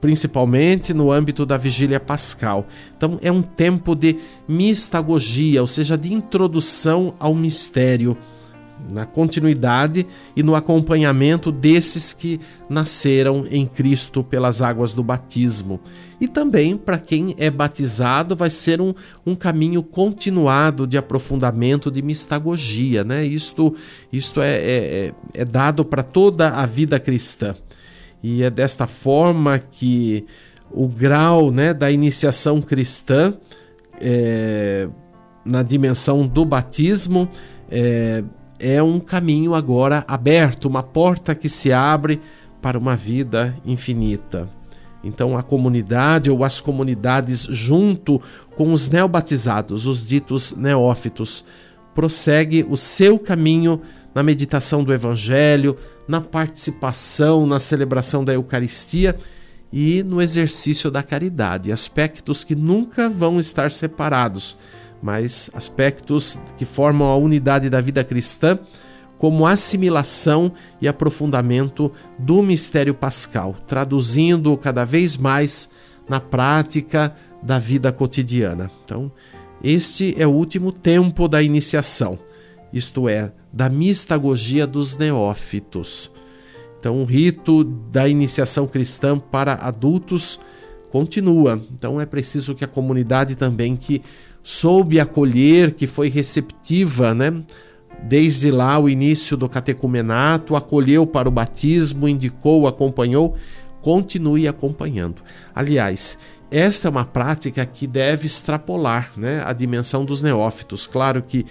principalmente 0.00 0.94
no 0.94 1.10
âmbito 1.10 1.44
da 1.44 1.56
vigília 1.56 1.98
pascal. 1.98 2.68
Então 2.96 3.18
é 3.22 3.32
um 3.32 3.42
tempo 3.42 3.94
de 3.94 4.16
mistagogia, 4.46 5.60
ou 5.60 5.66
seja, 5.66 5.98
de 5.98 6.12
introdução 6.12 7.14
ao 7.18 7.34
mistério. 7.34 8.16
Na 8.90 9.04
continuidade 9.04 10.06
e 10.34 10.42
no 10.42 10.54
acompanhamento 10.54 11.50
desses 11.52 12.12
que 12.12 12.40
nasceram 12.68 13.46
em 13.50 13.66
Cristo 13.66 14.22
pelas 14.22 14.62
águas 14.62 14.94
do 14.94 15.02
batismo. 15.02 15.80
E 16.20 16.26
também 16.26 16.76
para 16.76 16.98
quem 16.98 17.34
é 17.38 17.50
batizado, 17.50 18.34
vai 18.34 18.50
ser 18.50 18.80
um, 18.80 18.94
um 19.24 19.34
caminho 19.34 19.82
continuado 19.82 20.86
de 20.86 20.96
aprofundamento 20.96 21.90
de 21.90 22.02
mistagogia. 22.02 23.04
Né? 23.04 23.24
Isto, 23.24 23.74
isto 24.12 24.40
é, 24.40 24.54
é, 24.56 25.14
é 25.34 25.44
dado 25.44 25.84
para 25.84 26.02
toda 26.02 26.50
a 26.50 26.66
vida 26.66 26.98
cristã. 26.98 27.54
E 28.22 28.42
é 28.42 28.50
desta 28.50 28.86
forma 28.86 29.58
que 29.58 30.24
o 30.72 30.88
grau 30.88 31.50
né, 31.50 31.72
da 31.72 31.90
iniciação 31.90 32.60
cristã 32.60 33.32
é, 34.00 34.88
na 35.44 35.62
dimensão 35.62 36.26
do 36.26 36.44
batismo 36.44 37.28
é, 37.70 38.24
é 38.58 38.82
um 38.82 38.98
caminho 38.98 39.54
agora 39.54 40.04
aberto, 40.08 40.66
uma 40.66 40.82
porta 40.82 41.34
que 41.34 41.48
se 41.48 41.72
abre 41.72 42.20
para 42.60 42.78
uma 42.78 42.96
vida 42.96 43.54
infinita. 43.64 44.48
Então 45.02 45.38
a 45.38 45.42
comunidade 45.42 46.30
ou 46.30 46.42
as 46.42 46.60
comunidades 46.60 47.42
junto 47.42 48.20
com 48.56 48.72
os 48.72 48.88
neobatizados, 48.88 49.86
os 49.86 50.06
ditos 50.06 50.54
neófitos, 50.56 51.44
prossegue 51.94 52.66
o 52.68 52.76
seu 52.76 53.18
caminho 53.18 53.80
na 54.14 54.22
meditação 54.22 54.82
do 54.82 54.92
evangelho, 54.92 55.76
na 56.08 56.20
participação 56.20 57.46
na 57.46 57.60
celebração 57.60 58.24
da 58.24 58.34
Eucaristia 58.34 59.16
e 59.72 60.02
no 60.02 60.20
exercício 60.20 60.90
da 60.90 61.02
caridade, 61.02 61.70
aspectos 61.70 62.42
que 62.42 62.56
nunca 62.56 63.08
vão 63.08 63.38
estar 63.38 63.70
separados 63.70 64.56
mas 65.02 65.50
aspectos 65.54 66.38
que 66.56 66.64
formam 66.64 67.08
a 67.08 67.16
unidade 67.16 67.70
da 67.70 67.80
vida 67.80 68.02
cristã, 68.02 68.58
como 69.18 69.46
assimilação 69.46 70.52
e 70.80 70.86
aprofundamento 70.86 71.90
do 72.18 72.42
mistério 72.42 72.94
pascal, 72.94 73.56
traduzindo 73.66 74.56
cada 74.56 74.84
vez 74.84 75.16
mais 75.16 75.70
na 76.08 76.20
prática 76.20 77.14
da 77.42 77.58
vida 77.58 77.92
cotidiana. 77.92 78.70
Então, 78.84 79.10
este 79.62 80.14
é 80.16 80.26
o 80.26 80.30
último 80.30 80.70
tempo 80.70 81.26
da 81.26 81.42
iniciação, 81.42 82.18
isto 82.72 83.08
é, 83.08 83.32
da 83.52 83.68
mistagogia 83.68 84.66
dos 84.66 84.96
neófitos. 84.96 86.12
Então, 86.78 87.02
o 87.02 87.04
rito 87.04 87.64
da 87.64 88.08
iniciação 88.08 88.66
cristã 88.66 89.18
para 89.18 89.54
adultos 89.54 90.38
continua. 90.90 91.60
Então, 91.72 92.00
é 92.00 92.06
preciso 92.06 92.54
que 92.54 92.64
a 92.64 92.68
comunidade 92.68 93.34
também 93.34 93.76
que 93.76 94.00
soube 94.50 94.98
acolher, 94.98 95.74
que 95.74 95.86
foi 95.86 96.08
receptiva, 96.08 97.12
né? 97.12 97.44
Desde 98.02 98.50
lá 98.50 98.78
o 98.78 98.88
início 98.88 99.36
do 99.36 99.46
catecumenato, 99.46 100.56
acolheu 100.56 101.06
para 101.06 101.28
o 101.28 101.30
batismo, 101.30 102.08
indicou, 102.08 102.66
acompanhou, 102.66 103.34
continue 103.82 104.48
acompanhando. 104.48 105.22
Aliás, 105.54 106.16
esta 106.50 106.88
é 106.88 106.90
uma 106.90 107.04
prática 107.04 107.66
que 107.66 107.86
deve 107.86 108.26
extrapolar 108.26 109.10
né, 109.18 109.42
a 109.44 109.52
dimensão 109.52 110.02
dos 110.02 110.22
neófitos. 110.22 110.86
Claro 110.86 111.22
que 111.22 111.44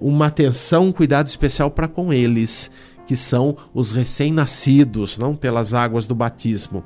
uma 0.00 0.26
atenção, 0.26 0.84
um 0.86 0.92
cuidado 0.92 1.26
especial 1.26 1.72
para 1.72 1.88
com 1.88 2.12
eles, 2.12 2.70
que 3.04 3.16
são 3.16 3.56
os 3.74 3.90
recém-nascidos, 3.90 5.18
não 5.18 5.34
pelas 5.34 5.74
águas 5.74 6.06
do 6.06 6.14
batismo. 6.14 6.84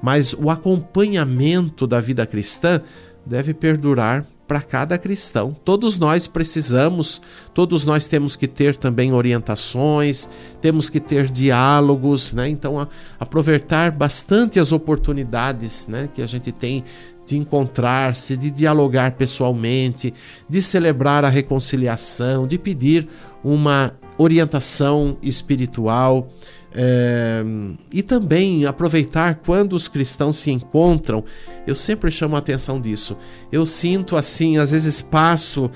Mas 0.00 0.32
o 0.32 0.48
acompanhamento 0.48 1.86
da 1.86 2.00
vida 2.00 2.24
cristã 2.24 2.80
deve 3.26 3.52
perdurar 3.52 4.24
para 4.50 4.60
cada 4.60 4.98
cristão. 4.98 5.52
Todos 5.52 5.96
nós 5.96 6.26
precisamos, 6.26 7.22
todos 7.54 7.84
nós 7.84 8.08
temos 8.08 8.34
que 8.34 8.48
ter 8.48 8.74
também 8.74 9.12
orientações, 9.12 10.28
temos 10.60 10.90
que 10.90 10.98
ter 10.98 11.30
diálogos, 11.30 12.32
né? 12.32 12.48
Então, 12.48 12.76
a, 12.76 12.88
aproveitar 13.20 13.92
bastante 13.92 14.58
as 14.58 14.72
oportunidades, 14.72 15.86
né, 15.86 16.08
que 16.12 16.20
a 16.20 16.26
gente 16.26 16.50
tem 16.50 16.82
de 17.24 17.36
encontrar-se, 17.36 18.36
de 18.36 18.50
dialogar 18.50 19.12
pessoalmente, 19.12 20.12
de 20.48 20.60
celebrar 20.60 21.24
a 21.24 21.28
reconciliação, 21.28 22.44
de 22.44 22.58
pedir 22.58 23.06
uma 23.44 23.92
orientação 24.18 25.16
espiritual. 25.22 26.28
É, 26.72 27.42
e 27.92 28.02
também 28.02 28.64
aproveitar 28.64 29.40
quando 29.44 29.72
os 29.72 29.88
cristãos 29.88 30.36
se 30.36 30.50
encontram, 30.50 31.24
eu 31.66 31.74
sempre 31.74 32.10
chamo 32.10 32.36
a 32.36 32.38
atenção 32.38 32.80
disso. 32.80 33.16
Eu 33.50 33.66
sinto 33.66 34.16
assim, 34.16 34.58
às 34.58 34.70
vezes 34.70 35.02
passo 35.02 35.70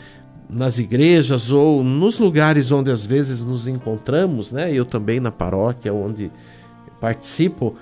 nas 0.48 0.78
igrejas 0.78 1.50
ou 1.50 1.83
nos 1.83 2.18
lugares 2.18 2.70
onde 2.70 2.90
às 2.90 3.04
vezes 3.04 3.42
nos 3.42 3.66
encontramos, 3.66 4.52
né? 4.52 4.72
Eu 4.72 4.85
também 4.85 5.18
na 5.18 5.33
paróquia 5.33 5.92
onde 5.92 6.30
participo, 7.00 7.74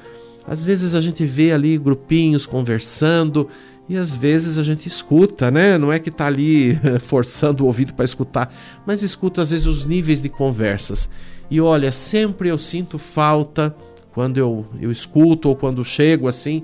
às 0.46 0.64
vezes 0.64 0.94
a 0.94 1.00
gente 1.00 1.24
vê 1.24 1.52
ali 1.52 1.76
grupinhos 1.78 2.46
conversando 2.46 3.48
e 3.92 3.96
às 3.96 4.16
vezes 4.16 4.56
a 4.56 4.62
gente 4.62 4.88
escuta, 4.88 5.50
né? 5.50 5.76
Não 5.76 5.92
é 5.92 5.98
que 5.98 6.10
tá 6.10 6.26
ali 6.26 6.78
forçando 7.00 7.64
o 7.64 7.66
ouvido 7.66 7.92
para 7.92 8.04
escutar, 8.04 8.52
mas 8.86 9.02
escuta 9.02 9.42
às 9.42 9.50
vezes 9.50 9.66
os 9.66 9.86
níveis 9.86 10.22
de 10.22 10.28
conversas. 10.28 11.10
E 11.50 11.60
olha, 11.60 11.92
sempre 11.92 12.48
eu 12.48 12.56
sinto 12.56 12.98
falta 12.98 13.76
quando 14.12 14.38
eu, 14.38 14.66
eu 14.80 14.90
escuto 14.90 15.48
ou 15.48 15.56
quando 15.56 15.84
chego 15.84 16.26
assim 16.26 16.62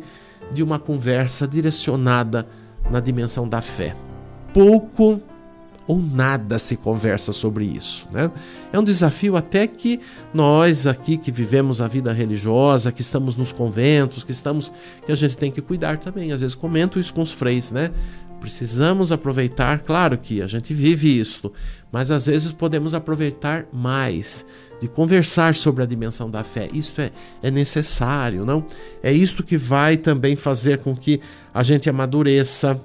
de 0.50 0.62
uma 0.62 0.78
conversa 0.78 1.46
direcionada 1.46 2.46
na 2.90 3.00
dimensão 3.00 3.46
da 3.46 3.60
fé. 3.60 3.94
Pouco 4.54 5.20
ou 5.88 6.00
nada 6.00 6.58
se 6.58 6.76
conversa 6.76 7.32
sobre 7.32 7.64
isso. 7.64 8.06
Né? 8.12 8.30
É 8.72 8.78
um 8.78 8.84
desafio 8.84 9.36
até 9.36 9.66
que 9.66 9.98
nós 10.34 10.86
aqui 10.86 11.16
que 11.16 11.32
vivemos 11.32 11.80
a 11.80 11.88
vida 11.88 12.12
religiosa, 12.12 12.92
que 12.92 13.00
estamos 13.00 13.36
nos 13.36 13.50
conventos, 13.52 14.22
que 14.22 14.30
estamos, 14.30 14.70
que 15.04 15.10
a 15.10 15.16
gente 15.16 15.36
tem 15.36 15.50
que 15.50 15.62
cuidar 15.62 15.96
também. 15.96 16.30
Às 16.30 16.42
vezes 16.42 16.54
comento 16.54 17.00
isso 17.00 17.12
com 17.14 17.22
os 17.22 17.32
freis, 17.32 17.72
né? 17.72 17.90
Precisamos 18.38 19.10
aproveitar, 19.10 19.80
claro 19.80 20.16
que 20.16 20.40
a 20.40 20.46
gente 20.46 20.72
vive 20.72 21.18
isso, 21.18 21.50
mas 21.90 22.10
às 22.10 22.26
vezes 22.26 22.52
podemos 22.52 22.94
aproveitar 22.94 23.66
mais 23.72 24.46
de 24.80 24.86
conversar 24.86 25.56
sobre 25.56 25.82
a 25.82 25.86
dimensão 25.86 26.30
da 26.30 26.44
fé. 26.44 26.68
Isso 26.72 27.00
é, 27.00 27.10
é 27.42 27.50
necessário, 27.50 28.44
não? 28.44 28.64
É 29.02 29.12
isto 29.12 29.42
que 29.42 29.56
vai 29.56 29.96
também 29.96 30.36
fazer 30.36 30.78
com 30.78 30.94
que 30.94 31.20
a 31.52 31.64
gente 31.64 31.90
amadureça, 31.90 32.80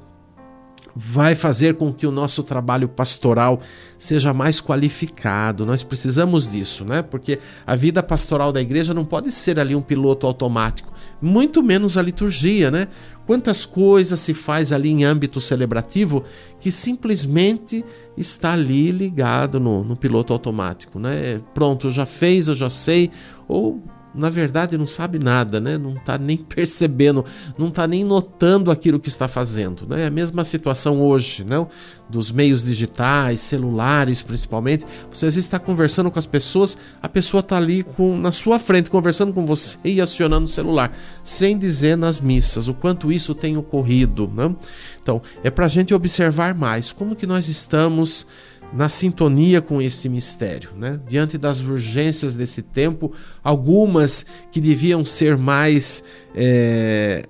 vai 0.95 1.34
fazer 1.34 1.75
com 1.75 1.91
que 1.91 2.06
o 2.06 2.12
nosso 2.12 2.43
trabalho 2.43 2.88
pastoral 2.88 3.60
seja 3.97 4.34
mais 4.34 4.62
qualificado. 4.62 5.65
Nós 5.65 5.82
precisamos 5.82 6.51
disso, 6.51 6.86
né? 6.86 7.01
Porque 7.01 7.39
a 7.65 7.75
vida 7.75 8.03
pastoral 8.03 8.51
da 8.51 8.62
igreja 8.62 8.93
não 8.93 9.06
pode 9.06 9.32
ser 9.32 9.60
ali 9.60 9.75
um 9.75 9.82
piloto 9.82 10.27
automático, 10.27 10.93
muito 11.21 11.63
menos 11.63 11.97
a 11.97 12.01
liturgia, 12.01 12.69
né? 12.69 12.88
Quantas 13.25 13.65
coisas 13.65 14.19
se 14.19 14.34
faz 14.34 14.73
ali 14.73 14.89
em 14.89 15.03
âmbito 15.03 15.39
celebrativo 15.39 16.23
que 16.60 16.69
simplesmente 16.69 17.84
está 18.17 18.51
ali 18.51 18.91
ligado 18.91 19.60
no, 19.60 19.84
no 19.84 19.95
piloto 19.95 20.34
automático, 20.34 20.99
né? 20.99 21.41
Pronto, 21.53 21.88
eu 21.88 21.91
já 21.91 22.06
fez, 22.06 22.49
eu 22.49 22.56
já 22.56 22.69
sei, 22.69 23.10
ou 23.47 23.82
na 24.13 24.30
verdade 24.30 24.78
não 24.78 24.86
sabe 24.88 25.19
nada, 25.19 25.60
né? 25.60 25.78
não 25.78 25.95
está 25.95 26.17
nem 26.17 26.38
percebendo, 26.56 27.26
não 27.58 27.67
está 27.67 27.88
nem 27.88 28.04
notando 28.04 28.71
aquilo 28.71 28.99
que 28.99 29.10
está 29.10 29.28
fazendo. 29.28 29.88
Né? 29.88 30.04
É 30.04 30.08
a 30.08 30.12
mesma 30.12 30.43
situação 30.43 31.02
hoje, 31.02 31.43
não? 31.43 31.69
dos 32.10 32.32
meios 32.32 32.63
digitais, 32.63 33.39
celulares 33.39 34.21
principalmente. 34.21 34.86
Você 35.10 35.26
às 35.26 35.36
vezes 35.36 35.45
está 35.45 35.58
conversando 35.58 36.12
com 36.12 36.19
as 36.19 36.26
pessoas, 36.26 36.78
a 37.02 37.10
pessoa 37.10 37.41
está 37.41 37.58
ali 37.58 37.84
com, 37.84 38.17
na 38.17 38.32
sua 38.32 38.60
frente 38.60 38.89
conversando 38.89 39.34
com 39.34 39.45
você 39.45 39.78
e 39.84 39.99
acionando 39.99 40.45
o 40.45 40.49
celular, 40.49 40.95
sem 41.23 41.58
dizer 41.58 41.97
nas 41.97 42.21
missas 42.21 42.67
o 42.67 42.73
quanto 42.73 43.12
isso 43.12 43.34
tem 43.34 43.58
ocorrido. 43.58 44.32
Não? 44.34 44.56
Então, 45.02 45.21
é 45.43 45.49
para 45.49 45.65
a 45.65 45.69
gente 45.69 45.93
observar 45.93 46.54
mais 46.54 46.91
como 46.91 47.15
que 47.15 47.26
nós 47.26 47.47
estamos 47.47 48.28
na 48.74 48.90
sintonia 48.90 49.62
com 49.62 49.82
esse 49.82 50.10
mistério, 50.10 50.72
né? 50.76 51.00
diante 51.08 51.38
das 51.38 51.62
urgências 51.62 52.36
desse 52.36 52.62
tempo, 52.62 53.12
algumas 53.44 54.26
que 54.52 54.60
deviam 54.60 55.06
ser 55.06 55.38
mais 55.38 56.04
é, 56.36 57.24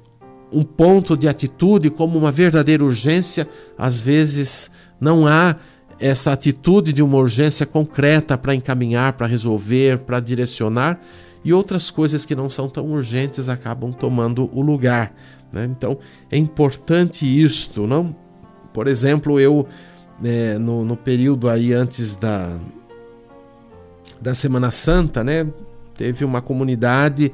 um 0.51 0.63
ponto 0.63 1.17
de 1.17 1.27
atitude, 1.27 1.89
como 1.89 2.17
uma 2.17 2.31
verdadeira 2.31 2.83
urgência, 2.83 3.47
às 3.77 3.99
vezes 3.99 4.71
não 5.01 5.27
há 5.27 5.55
essa 5.99 6.31
atitude 6.31 6.93
de 6.93 7.03
uma 7.03 7.17
urgência 7.17 7.65
concreta 7.65 8.37
para 8.37 8.55
encaminhar, 8.55 9.13
para 9.13 9.27
resolver, 9.27 9.99
para 9.99 10.19
direcionar, 10.19 10.99
e 11.43 11.51
outras 11.53 11.91
coisas 11.91 12.25
que 12.25 12.35
não 12.35 12.49
são 12.49 12.69
tão 12.69 12.89
urgentes 12.89 13.49
acabam 13.49 13.91
tomando 13.91 14.49
o 14.53 14.61
lugar. 14.61 15.13
Né? 15.51 15.65
Então 15.65 15.97
é 16.31 16.37
importante 16.37 17.25
isto, 17.25 17.85
não? 17.85 18.15
Por 18.73 18.87
exemplo, 18.87 19.39
eu 19.39 19.67
é, 20.23 20.57
no, 20.57 20.85
no 20.85 20.95
período 20.95 21.49
aí 21.49 21.73
antes 21.73 22.15
da, 22.15 22.57
da 24.21 24.33
Semana 24.33 24.71
Santa, 24.71 25.23
né? 25.23 25.47
Teve 25.95 26.25
uma 26.25 26.41
comunidade 26.41 27.31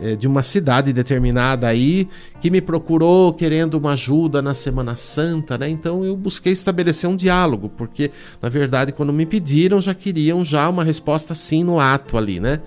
é, 0.00 0.14
de 0.14 0.26
uma 0.26 0.42
cidade 0.42 0.92
determinada 0.92 1.66
aí 1.66 2.08
que 2.40 2.50
me 2.50 2.60
procurou 2.60 3.32
querendo 3.32 3.74
uma 3.74 3.92
ajuda 3.92 4.40
na 4.40 4.54
Semana 4.54 4.94
Santa, 4.94 5.58
né? 5.58 5.68
Então 5.68 6.04
eu 6.04 6.16
busquei 6.16 6.52
estabelecer 6.52 7.10
um 7.10 7.16
diálogo, 7.16 7.68
porque 7.68 8.10
na 8.40 8.48
verdade 8.48 8.92
quando 8.92 9.12
me 9.12 9.26
pediram 9.26 9.80
já 9.80 9.94
queriam 9.94 10.44
já 10.44 10.68
uma 10.68 10.84
resposta 10.84 11.34
sim 11.34 11.64
no 11.64 11.80
ato 11.80 12.16
ali, 12.16 12.38
né? 12.38 12.60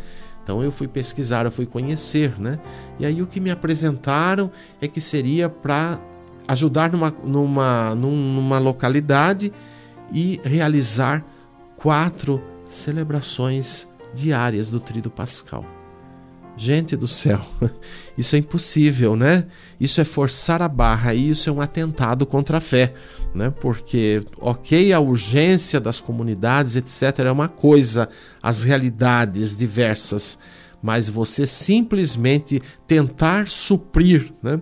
Então 0.43 0.61
eu 0.63 0.71
fui 0.71 0.87
pesquisar, 0.87 1.45
eu 1.45 1.51
fui 1.51 1.65
conhecer, 1.65 2.39
né? 2.39 2.59
E 2.99 3.05
aí 3.05 3.21
o 3.21 3.27
que 3.27 3.39
me 3.39 3.51
apresentaram 3.51 4.51
é 4.81 4.87
que 4.87 4.99
seria 4.99 5.47
para 5.47 5.99
ajudar 6.51 6.91
numa, 6.91 7.15
numa, 7.23 7.95
numa 7.95 8.59
localidade 8.59 9.53
e 10.11 10.39
realizar 10.43 11.25
quatro 11.77 12.43
celebrações 12.65 13.87
diárias 14.13 14.69
do 14.69 14.79
Tríduo 14.79 15.11
Pascal. 15.11 15.65
Gente 16.57 16.97
do 16.97 17.07
céu, 17.07 17.41
isso 18.17 18.35
é 18.35 18.39
impossível, 18.39 19.15
né? 19.15 19.45
Isso 19.79 20.01
é 20.01 20.03
forçar 20.03 20.61
a 20.61 20.67
barra 20.67 21.13
e 21.13 21.29
isso 21.29 21.49
é 21.49 21.53
um 21.53 21.61
atentado 21.61 22.25
contra 22.25 22.57
a 22.57 22.61
fé, 22.61 22.93
né? 23.33 23.49
Porque, 23.49 24.21
ok, 24.37 24.91
a 24.91 24.99
urgência 24.99 25.79
das 25.79 26.01
comunidades, 26.01 26.75
etc., 26.75 27.19
é 27.19 27.31
uma 27.31 27.47
coisa, 27.47 28.09
as 28.43 28.63
realidades 28.63 29.55
diversas, 29.55 30.37
mas 30.83 31.07
você 31.07 31.47
simplesmente 31.47 32.61
tentar 32.85 33.47
suprir, 33.47 34.33
né? 34.43 34.59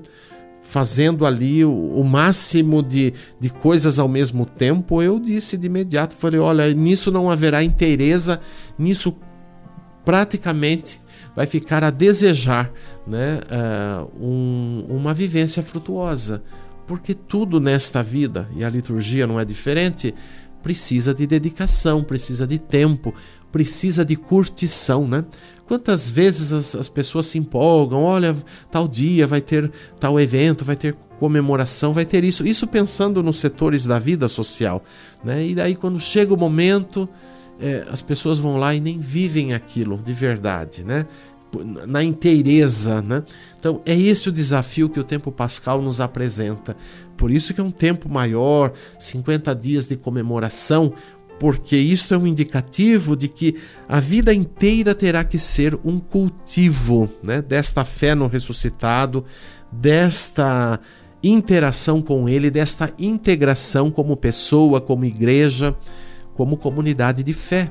Fazendo 0.70 1.26
ali 1.26 1.66
o, 1.66 1.72
o, 1.72 2.04
máximo 2.04 2.84
de, 2.84 3.12
de 3.40 3.50
coisas 3.50 3.98
ao 3.98 4.08
mesmo 4.08 4.46
tempo, 4.46 5.02
eu 5.02 5.20
disse 5.20 5.58
de 5.58 5.66
imediato, 5.66 6.14
falei, 6.14 6.40
olha, 6.40 6.72
nisso 6.72 7.10
não 7.10 7.28
haverá 7.28 7.64
inteireza, 7.64 8.40
nisso 8.78 9.16
praticamente 10.06 11.02
vai 11.36 11.48
ficar 11.48 11.84
a 11.84 11.90
desejar 11.90 12.72
né, 13.08 13.40
uh, 13.50 14.24
um, 14.24 14.86
uma 14.90 15.12
vivência 15.12 15.64
frutuosa. 15.64 16.44
Porque 16.86 17.16
tudo 17.16 17.60
nesta 17.60 18.04
vida, 18.04 18.48
e 18.56 18.64
a 18.64 18.70
liturgia 18.70 19.26
não 19.26 19.40
é 19.40 19.46
diferente, 19.46 20.14
precisa 20.62 21.16
de 21.16 21.26
dedicação, 21.26 22.04
precisa 22.04 22.46
de 22.46 22.60
tempo, 22.60 23.12
precisa 23.52 24.06
de 24.06 24.16
curtição, 24.16 25.08
né? 25.08 25.26
Quantas 25.70 26.10
vezes 26.10 26.52
as, 26.52 26.76
as, 26.76 26.90
pessoas 26.90 27.28
se 27.28 27.38
empolgam, 27.38 28.02
olha, 28.02 28.36
tal 28.72 28.88
dia 28.88 29.28
vai 29.28 29.40
ter 29.40 29.72
tal 30.00 30.20
evento, 30.20 30.66
vai 30.66 30.76
ter 30.76 30.96
comemoração, 31.20 31.94
vai 31.94 32.06
ter 32.06 32.24
isso. 32.24 32.44
Isso 32.44 32.66
pensando 32.66 33.22
nos 33.22 33.38
setores 33.38 33.86
da 33.86 34.00
vida 34.00 34.28
social, 34.28 34.84
né? 35.24 35.46
E 35.46 35.54
daí 35.54 35.76
quando 35.76 36.00
chega 36.00 36.34
o 36.34 36.38
momento, 36.38 37.08
é, 37.62 37.86
as 37.92 38.02
pessoas 38.02 38.40
vão 38.40 38.58
lá 38.58 38.74
e 38.74 38.80
nem 38.80 38.98
vivem 38.98 39.54
aquilo 39.54 40.00
de 40.04 40.12
verdade, 40.12 40.84
né? 40.84 41.06
Na 41.86 42.04
inteireza, 42.04 43.00
né? 43.04 43.24
Então 43.60 43.80
é 43.86 43.94
esse 43.96 44.28
o 44.28 44.32
desafio 44.32 44.90
que 44.90 45.00
o 45.00 45.04
tempo 45.04 45.32
pascal 45.32 45.84
nos 45.84 46.02
apresenta. 46.02 46.76
Por 47.16 47.30
isso 47.30 47.54
que 47.54 47.62
é 47.62 47.64
um 47.64 47.70
tempo 47.70 48.12
maior, 48.12 48.74
50 48.98 49.54
dias 49.54 49.88
de 49.88 49.96
comemoração, 49.96 50.94
porque 51.40 51.78
isto 51.78 52.14
é 52.14 52.18
um 52.18 52.28
indicativo 52.28 53.16
de 53.16 53.28
que 53.28 53.56
a 53.88 54.00
vida 54.00 54.34
inteira 54.34 54.94
terá 54.94 55.24
que 55.24 55.40
ser 55.40 55.80
um 55.84 56.00
cultivo 56.00 57.10
né? 57.24 57.42
desta 57.42 57.86
fé 57.86 58.14
no 58.14 58.28
ressuscitado, 58.28 59.24
desta 59.72 60.80
interação 61.24 62.02
com 62.02 62.28
Ele, 62.28 62.50
desta 62.50 62.94
integração 63.00 63.90
como 63.90 64.16
pessoa, 64.18 64.80
como 64.82 65.06
igreja 65.06 65.76
como 66.40 66.56
comunidade 66.56 67.22
de 67.22 67.34
fé. 67.34 67.70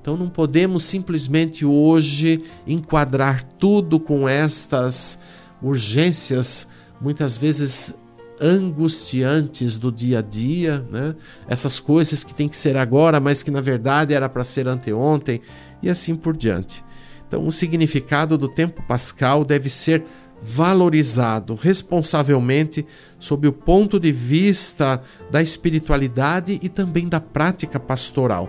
Então 0.00 0.16
não 0.16 0.28
podemos 0.28 0.84
simplesmente 0.84 1.64
hoje 1.64 2.44
enquadrar 2.64 3.42
tudo 3.42 3.98
com 3.98 4.28
estas 4.28 5.18
urgências, 5.60 6.68
muitas 7.00 7.36
vezes 7.36 7.92
angustiantes 8.40 9.78
do 9.78 9.92
dia 9.92 10.18
a 10.18 10.22
dia, 10.22 10.86
né? 10.90 11.14
essas 11.48 11.78
coisas 11.78 12.24
que 12.24 12.34
tem 12.34 12.48
que 12.48 12.56
ser 12.56 12.76
agora, 12.76 13.20
mas 13.20 13.42
que 13.42 13.50
na 13.50 13.60
verdade 13.60 14.14
era 14.14 14.28
para 14.28 14.44
ser 14.44 14.68
anteontem, 14.68 15.40
e 15.82 15.88
assim 15.88 16.14
por 16.14 16.36
diante. 16.36 16.84
Então, 17.26 17.46
o 17.46 17.52
significado 17.52 18.38
do 18.38 18.48
tempo 18.48 18.82
pascal 18.82 19.44
deve 19.44 19.68
ser 19.68 20.04
valorizado 20.42 21.54
responsavelmente 21.54 22.86
sob 23.18 23.48
o 23.48 23.52
ponto 23.52 23.98
de 23.98 24.12
vista 24.12 25.02
da 25.30 25.40
espiritualidade 25.40 26.60
e 26.62 26.68
também 26.68 27.08
da 27.08 27.18
prática 27.18 27.80
pastoral. 27.80 28.48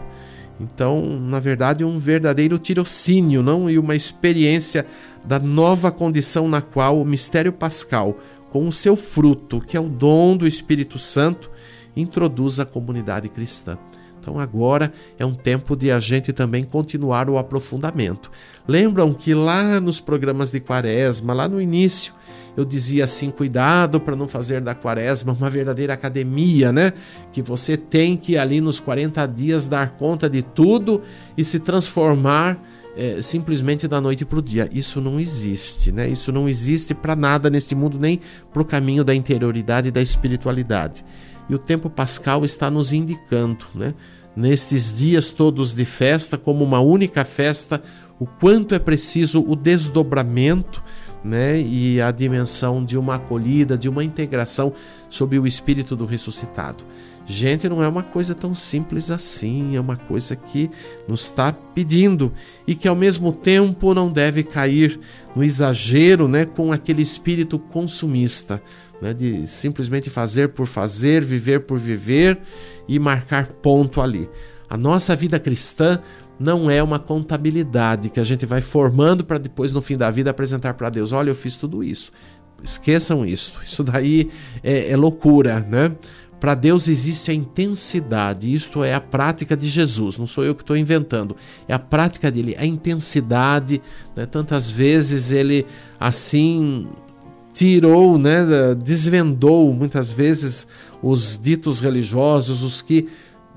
Então, 0.59 1.01
na 1.19 1.39
verdade, 1.39 1.83
um 1.83 1.99
verdadeiro 1.99 2.57
tirocínio, 2.57 3.41
não 3.41 3.69
e 3.69 3.77
uma 3.77 3.95
experiência 3.95 4.85
da 5.23 5.39
nova 5.39 5.91
condição 5.91 6.47
na 6.47 6.61
qual 6.61 7.01
o 7.01 7.05
mistério 7.05 7.51
pascal, 7.51 8.17
com 8.55 8.69
o 8.69 8.71
seu 8.71 8.95
fruto, 8.95 9.59
que 9.59 9.75
é 9.75 9.79
o 9.81 9.89
dom 9.89 10.37
do 10.37 10.47
Espírito 10.47 10.97
Santo, 10.97 11.51
introduz 11.93 12.57
a 12.57 12.65
comunidade 12.65 13.27
cristã. 13.27 13.77
Então 14.17 14.39
agora 14.39 14.93
é 15.19 15.25
um 15.25 15.33
tempo 15.33 15.75
de 15.75 15.91
a 15.91 15.99
gente 15.99 16.31
também 16.31 16.63
continuar 16.63 17.29
o 17.29 17.37
aprofundamento. 17.37 18.31
Lembram 18.65 19.13
que 19.13 19.33
lá 19.33 19.81
nos 19.81 19.99
programas 19.99 20.53
de 20.53 20.61
quaresma, 20.61 21.33
lá 21.33 21.49
no 21.49 21.59
início, 21.61 22.13
eu 22.55 22.63
dizia 22.63 23.03
assim: 23.03 23.29
cuidado 23.29 23.99
para 23.99 24.15
não 24.15 24.25
fazer 24.25 24.61
da 24.61 24.73
quaresma 24.73 25.33
uma 25.33 25.49
verdadeira 25.49 25.93
academia, 25.93 26.71
né? 26.71 26.93
Que 27.33 27.41
você 27.41 27.75
tem 27.75 28.15
que 28.15 28.37
ali 28.37 28.61
nos 28.61 28.79
40 28.79 29.25
dias 29.25 29.67
dar 29.67 29.97
conta 29.97 30.29
de 30.29 30.41
tudo 30.41 31.01
e 31.37 31.43
se 31.43 31.59
transformar 31.59 32.57
é, 32.95 33.21
simplesmente 33.21 33.87
da 33.87 33.99
noite 33.99 34.25
para 34.25 34.39
o 34.39 34.41
dia. 34.41 34.69
Isso 34.71 35.01
não 35.01 35.19
existe, 35.19 35.91
né? 35.91 36.07
Isso 36.07 36.31
não 36.31 36.47
existe 36.47 36.93
para 36.93 37.15
nada 37.15 37.49
nesse 37.49 37.75
mundo, 37.75 37.99
nem 37.99 38.19
para 38.51 38.61
o 38.61 38.65
caminho 38.65 39.03
da 39.03 39.13
interioridade 39.13 39.89
e 39.89 39.91
da 39.91 40.01
espiritualidade. 40.01 41.05
E 41.49 41.55
o 41.55 41.59
tempo 41.59 41.89
pascal 41.89 42.43
está 42.43 42.71
nos 42.71 42.93
indicando, 42.93 43.65
né? 43.75 43.93
nestes 44.35 44.97
dias 44.97 45.31
todos 45.31 45.73
de 45.73 45.85
festa, 45.85 46.37
como 46.37 46.63
uma 46.63 46.81
única 46.81 47.23
festa, 47.23 47.81
o 48.19 48.25
quanto 48.25 48.75
é 48.75 48.79
preciso 48.79 49.43
o 49.47 49.55
desdobramento 49.55 50.83
né, 51.23 51.59
e 51.59 51.99
a 52.01 52.11
dimensão 52.11 52.83
de 52.83 52.97
uma 52.97 53.15
acolhida, 53.15 53.77
de 53.77 53.89
uma 53.89 54.03
integração 54.03 54.73
sob 55.09 55.39
o 55.39 55.47
espírito 55.47 55.95
do 55.95 56.05
ressuscitado. 56.05 56.83
Gente, 57.27 57.67
não 57.67 57.83
é 57.83 57.87
uma 57.87 58.03
coisa 58.03 58.35
tão 58.35 58.53
simples 58.53 59.09
assim, 59.09 59.75
é 59.75 59.79
uma 59.79 59.95
coisa 59.95 60.35
que 60.35 60.69
nos 61.07 61.21
está 61.21 61.51
pedindo 61.51 62.31
e 62.67 62.75
que 62.75 62.87
ao 62.87 62.95
mesmo 62.95 63.31
tempo 63.31 63.95
não 63.95 64.11
deve 64.11 64.43
cair 64.43 64.99
no 65.35 65.43
exagero 65.43 66.27
né, 66.27 66.45
com 66.45 66.71
aquele 66.71 67.01
espírito 67.01 67.57
consumista 67.57 68.61
né, 69.01 69.11
de 69.13 69.47
simplesmente 69.47 70.09
fazer 70.09 70.49
por 70.49 70.67
fazer, 70.67 71.23
viver 71.23 71.61
por 71.61 71.79
viver 71.79 72.39
e 72.87 72.99
marcar 72.99 73.47
ponto 73.47 74.01
ali. 74.01 74.29
A 74.69 74.77
nossa 74.77 75.15
vida 75.15 75.39
cristã 75.39 75.99
não 76.39 76.69
é 76.69 76.83
uma 76.83 76.99
contabilidade 76.99 78.09
que 78.09 78.19
a 78.19 78.23
gente 78.23 78.45
vai 78.45 78.61
formando 78.61 79.23
para 79.23 79.37
depois 79.37 79.71
no 79.71 79.81
fim 79.81 79.97
da 79.97 80.11
vida 80.11 80.29
apresentar 80.29 80.73
para 80.73 80.89
Deus. 80.89 81.11
Olha, 81.11 81.29
eu 81.29 81.35
fiz 81.35 81.55
tudo 81.55 81.83
isso. 81.83 82.11
Esqueçam 82.63 83.25
isso. 83.25 83.55
Isso 83.65 83.83
daí 83.83 84.29
é, 84.63 84.91
é 84.91 84.97
loucura, 84.97 85.59
né? 85.59 85.95
Para 86.39 86.53
Deus 86.53 86.87
existe 86.87 87.31
a 87.31 87.33
intensidade, 87.33 88.53
isto 88.53 88.83
é 88.83 88.93
a 88.93 89.01
prática 89.01 89.55
de 89.55 89.67
Jesus, 89.67 90.17
não 90.17 90.27
sou 90.27 90.43
eu 90.43 90.53
que 90.53 90.61
estou 90.61 90.75
inventando, 90.75 91.35
é 91.67 91.73
a 91.73 91.79
prática 91.79 92.29
dele, 92.29 92.55
a 92.59 92.65
intensidade. 92.65 93.81
Né? 94.15 94.25
Tantas 94.25 94.69
vezes 94.69 95.31
ele 95.31 95.65
assim 95.99 96.87
tirou, 97.53 98.17
né, 98.17 98.43
desvendou 98.83 99.73
muitas 99.73 100.11
vezes 100.11 100.67
os 101.01 101.39
ditos 101.41 101.79
religiosos, 101.79 102.63
os 102.63 102.81
que 102.81 103.07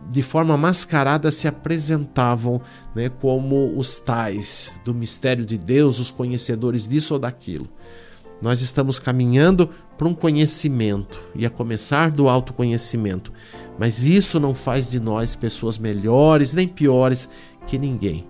de 0.09 0.23
forma 0.23 0.57
mascarada 0.57 1.31
se 1.31 1.49
apresentavam 1.49 2.61
né, 2.95 3.09
como 3.09 3.77
os 3.77 3.99
tais 3.99 4.81
do 4.85 4.95
mistério 4.95 5.45
de 5.45 5.59
Deus, 5.59 5.99
os 5.99 6.11
conhecedores 6.11 6.87
disso 6.87 7.15
ou 7.15 7.21
daquilo. 7.21 7.69
Nós 8.41 8.61
estamos 8.61 8.99
caminhando 8.99 9.69
para 9.97 10.09
um 10.09 10.15
conhecimento 10.15 11.21
e 11.35 11.45
a 11.45 11.51
começar 11.51 12.11
do 12.11 12.29
autoconhecimento, 12.29 13.33
mas 13.79 14.05
isso 14.05 14.39
não 14.39 14.55
faz 14.55 14.91
de 14.91 15.01
nós 15.01 15.35
pessoas 15.35 15.79
melhores 15.79 16.53
nem 16.53 16.69
piores 16.69 17.29
que 17.67 17.79
ninguém. 17.79 18.27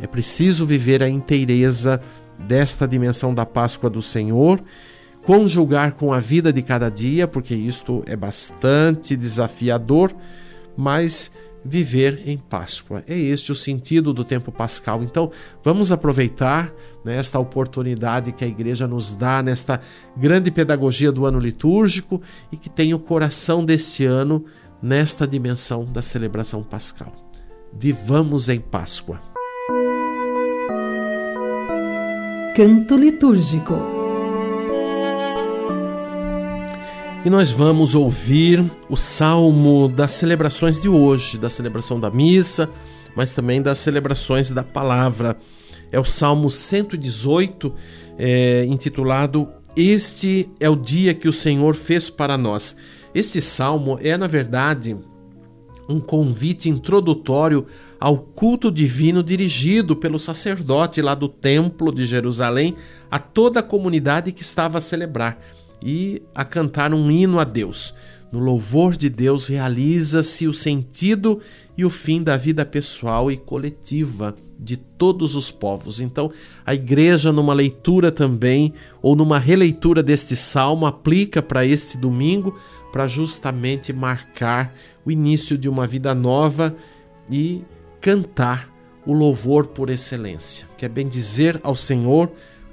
É 0.00 0.06
preciso 0.06 0.66
viver 0.66 1.02
a 1.02 1.08
inteireza 1.08 2.00
desta 2.38 2.86
dimensão 2.86 3.32
da 3.32 3.46
Páscoa 3.46 3.88
do 3.88 4.02
Senhor 4.02 4.60
conjugar 5.24 5.92
com 5.92 6.12
a 6.12 6.20
vida 6.20 6.52
de 6.52 6.62
cada 6.62 6.90
dia, 6.90 7.26
porque 7.26 7.54
isto 7.54 8.02
é 8.06 8.14
bastante 8.14 9.16
desafiador, 9.16 10.12
mas 10.76 11.30
viver 11.64 12.22
em 12.26 12.36
Páscoa. 12.36 13.02
É 13.06 13.18
este 13.18 13.52
o 13.52 13.54
sentido 13.54 14.12
do 14.12 14.24
tempo 14.24 14.52
pascal. 14.52 15.02
Então, 15.02 15.30
vamos 15.62 15.90
aproveitar 15.90 16.72
né, 17.04 17.16
esta 17.16 17.38
oportunidade 17.38 18.32
que 18.32 18.44
a 18.44 18.48
igreja 18.48 18.86
nos 18.86 19.14
dá 19.14 19.42
nesta 19.42 19.80
grande 20.16 20.50
pedagogia 20.50 21.10
do 21.10 21.26
ano 21.26 21.38
litúrgico 21.38 22.20
e 22.52 22.56
que 22.56 22.68
tem 22.68 22.92
o 22.92 22.98
coração 22.98 23.64
desse 23.64 24.04
ano 24.04 24.44
nesta 24.82 25.26
dimensão 25.26 25.84
da 25.84 26.02
celebração 26.02 26.62
pascal. 26.62 27.12
Vivamos 27.72 28.48
em 28.48 28.60
Páscoa. 28.60 29.34
canto 32.54 32.96
litúrgico. 32.96 34.03
E 37.24 37.30
nós 37.30 37.50
vamos 37.50 37.94
ouvir 37.94 38.62
o 38.86 38.98
salmo 38.98 39.88
das 39.88 40.12
celebrações 40.12 40.78
de 40.78 40.90
hoje, 40.90 41.38
da 41.38 41.48
celebração 41.48 41.98
da 41.98 42.10
missa, 42.10 42.68
mas 43.16 43.32
também 43.32 43.62
das 43.62 43.78
celebrações 43.78 44.50
da 44.50 44.62
palavra. 44.62 45.38
É 45.90 45.98
o 45.98 46.04
salmo 46.04 46.50
118, 46.50 47.74
é, 48.18 48.66
intitulado 48.66 49.48
Este 49.74 50.50
é 50.60 50.68
o 50.68 50.76
dia 50.76 51.14
que 51.14 51.26
o 51.26 51.32
Senhor 51.32 51.74
fez 51.74 52.10
para 52.10 52.36
nós. 52.36 52.76
Este 53.14 53.40
salmo 53.40 53.98
é, 54.02 54.18
na 54.18 54.26
verdade, 54.26 54.94
um 55.88 56.00
convite 56.00 56.68
introdutório 56.68 57.64
ao 57.98 58.18
culto 58.18 58.70
divino 58.70 59.22
dirigido 59.22 59.96
pelo 59.96 60.18
sacerdote 60.18 61.00
lá 61.00 61.14
do 61.14 61.30
Templo 61.30 61.90
de 61.90 62.04
Jerusalém 62.04 62.76
a 63.10 63.18
toda 63.18 63.60
a 63.60 63.62
comunidade 63.62 64.30
que 64.30 64.42
estava 64.42 64.76
a 64.76 64.80
celebrar 64.82 65.40
e 65.84 66.22
a 66.34 66.44
cantar 66.44 66.94
um 66.94 67.10
hino 67.10 67.38
a 67.38 67.44
Deus. 67.44 67.94
No 68.32 68.40
louvor 68.40 68.96
de 68.96 69.08
Deus 69.10 69.46
realiza-se 69.46 70.48
o 70.48 70.54
sentido 70.54 71.40
e 71.76 71.84
o 71.84 71.90
fim 71.90 72.22
da 72.22 72.36
vida 72.36 72.64
pessoal 72.64 73.30
e 73.30 73.36
coletiva 73.36 74.34
de 74.58 74.76
todos 74.76 75.36
os 75.36 75.50
povos. 75.50 76.00
Então, 76.00 76.32
a 76.64 76.74
igreja, 76.74 77.30
numa 77.30 77.52
leitura 77.52 78.10
também, 78.10 78.72
ou 79.02 79.14
numa 79.14 79.38
releitura 79.38 80.02
deste 80.02 80.34
salmo, 80.34 80.86
aplica 80.86 81.42
para 81.42 81.66
este 81.66 81.98
domingo, 81.98 82.58
para 82.90 83.06
justamente 83.06 83.92
marcar 83.92 84.74
o 85.04 85.10
início 85.10 85.58
de 85.58 85.68
uma 85.68 85.86
vida 85.86 86.14
nova 86.14 86.74
e 87.30 87.62
cantar 88.00 88.72
o 89.06 89.12
louvor 89.12 89.66
por 89.66 89.90
excelência. 89.90 90.66
Quer 90.78 90.88
bem 90.88 91.06
dizer 91.06 91.60
ao 91.62 91.74
Senhor, 91.74 92.32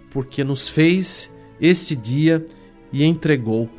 porque 0.09 0.43
nos 0.43 0.67
fez 0.67 1.31
este 1.59 1.95
dia 1.95 2.45
e 2.91 3.03
entregou 3.03 3.69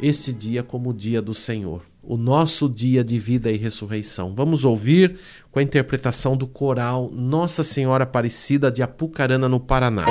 este 0.00 0.32
dia 0.32 0.62
como 0.62 0.90
o 0.90 0.94
dia 0.94 1.20
do 1.20 1.34
Senhor, 1.34 1.82
o 2.02 2.16
nosso 2.16 2.68
dia 2.68 3.02
de 3.02 3.18
vida 3.18 3.50
e 3.50 3.56
ressurreição. 3.56 4.34
Vamos 4.34 4.64
ouvir 4.64 5.18
com 5.50 5.58
a 5.58 5.62
interpretação 5.62 6.36
do 6.36 6.46
coral 6.46 7.10
Nossa 7.12 7.62
Senhora 7.62 8.04
Aparecida 8.04 8.70
de 8.70 8.82
Apucarana, 8.82 9.48
no 9.48 9.58
Paraná. 9.58 10.06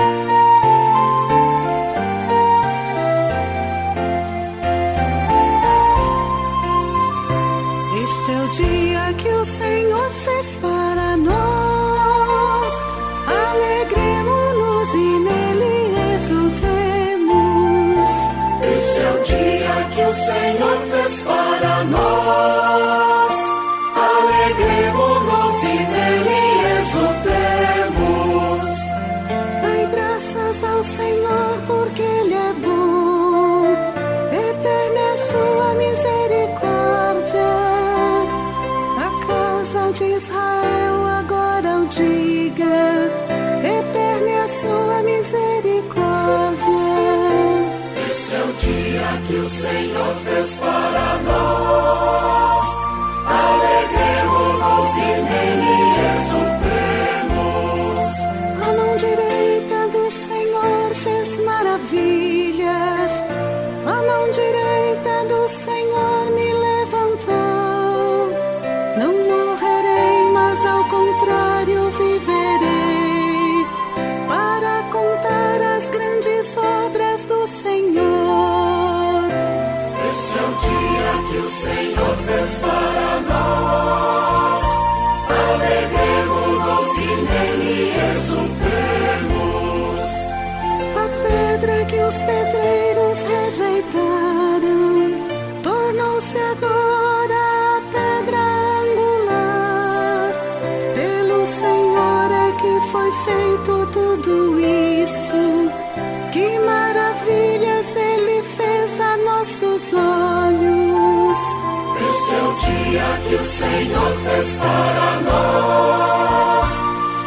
Senhor 113.57 114.11
fez 114.23 114.55
para 114.57 115.21
nós. 115.21 116.67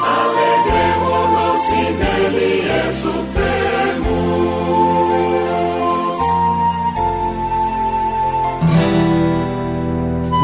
Alegremos-nos 0.00 1.64
e 1.70 1.90
nele 1.98 2.70
exultemos. 2.88 4.10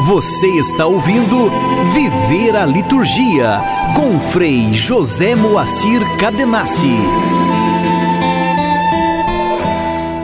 Você 0.09 0.49
está 0.59 0.87
ouvindo 0.87 1.53
Viver 1.93 2.57
a 2.57 2.67
Liturgia 2.67 3.61
com 3.95 4.19
Frei 4.19 4.73
José 4.73 5.37
Moacir 5.37 6.01
Cadenassi. 6.19 6.97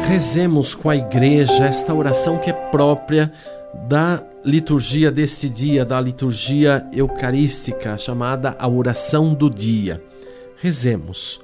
Rezemos 0.08 0.74
com 0.74 0.90
a 0.90 0.96
igreja 0.96 1.66
esta 1.66 1.94
oração 1.94 2.38
que 2.38 2.50
é 2.50 2.52
própria 2.52 3.32
da 3.88 4.20
liturgia 4.44 5.10
deste 5.10 5.48
dia, 5.48 5.84
da 5.84 6.00
liturgia 6.00 6.86
eucarística, 6.92 7.96
chamada 7.96 8.56
a 8.58 8.68
oração 8.68 9.34
do 9.34 9.48
dia. 9.48 10.02
Rezemos. 10.56 11.40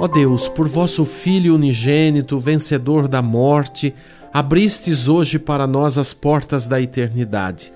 Ó 0.00 0.06
Deus, 0.06 0.46
por 0.46 0.68
vosso 0.68 1.04
Filho 1.04 1.54
unigênito, 1.54 2.38
vencedor 2.38 3.08
da 3.08 3.22
morte, 3.22 3.94
abristes 4.32 5.08
hoje 5.08 5.38
para 5.38 5.66
nós 5.66 5.96
as 5.96 6.12
portas 6.12 6.66
da 6.66 6.80
eternidade. 6.80 7.72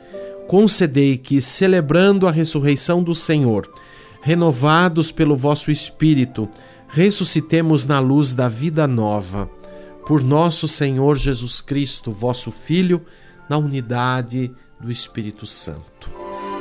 Concedei 0.47 1.17
que, 1.17 1.41
celebrando 1.41 2.29
a 2.29 2.31
ressurreição 2.31 3.03
do 3.03 3.15
Senhor, 3.15 3.69
renovados 4.21 5.11
pelo 5.11 5.35
vosso 5.35 5.71
Espírito, 5.71 6.49
ressuscitemos 6.89 7.87
na 7.87 7.99
luz 7.99 8.35
da 8.35 8.49
vida 8.49 8.87
nova. 8.87 9.51
Por 10.07 10.23
nosso 10.23 10.69
Senhor 10.69 11.17
Jesus 11.17 11.63
Cristo, 11.63 12.13
vosso 12.13 12.53
Filho, 12.53 13.01
na 13.49 13.57
unidade 13.59 14.53
do 14.81 14.91
Espírito 14.91 15.47
Santo. 15.47 16.11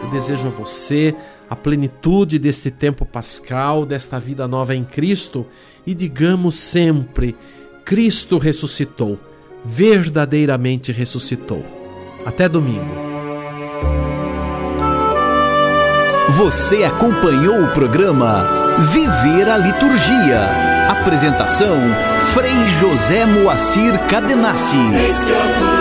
Eu 0.03 0.09
desejo 0.09 0.47
a 0.47 0.51
você 0.51 1.15
a 1.49 1.55
plenitude 1.55 2.39
deste 2.39 2.71
tempo 2.71 3.05
pascal, 3.05 3.85
desta 3.85 4.19
vida 4.19 4.47
nova 4.47 4.75
em 4.75 4.83
Cristo 4.83 5.45
e 5.85 5.93
digamos 5.93 6.55
sempre: 6.55 7.35
Cristo 7.83 8.37
ressuscitou, 8.37 9.19
verdadeiramente 9.63 10.91
ressuscitou. 10.91 11.63
Até 12.25 12.47
domingo. 12.47 13.11
Você 16.37 16.83
acompanhou 16.83 17.63
o 17.63 17.73
programa 17.73 18.47
Viver 18.91 19.49
a 19.49 19.57
Liturgia. 19.57 20.39
Apresentação 20.89 21.77
Frei 22.33 22.67
José 22.67 23.25
Moacir 23.25 23.99
Cadenassi. 24.07 25.80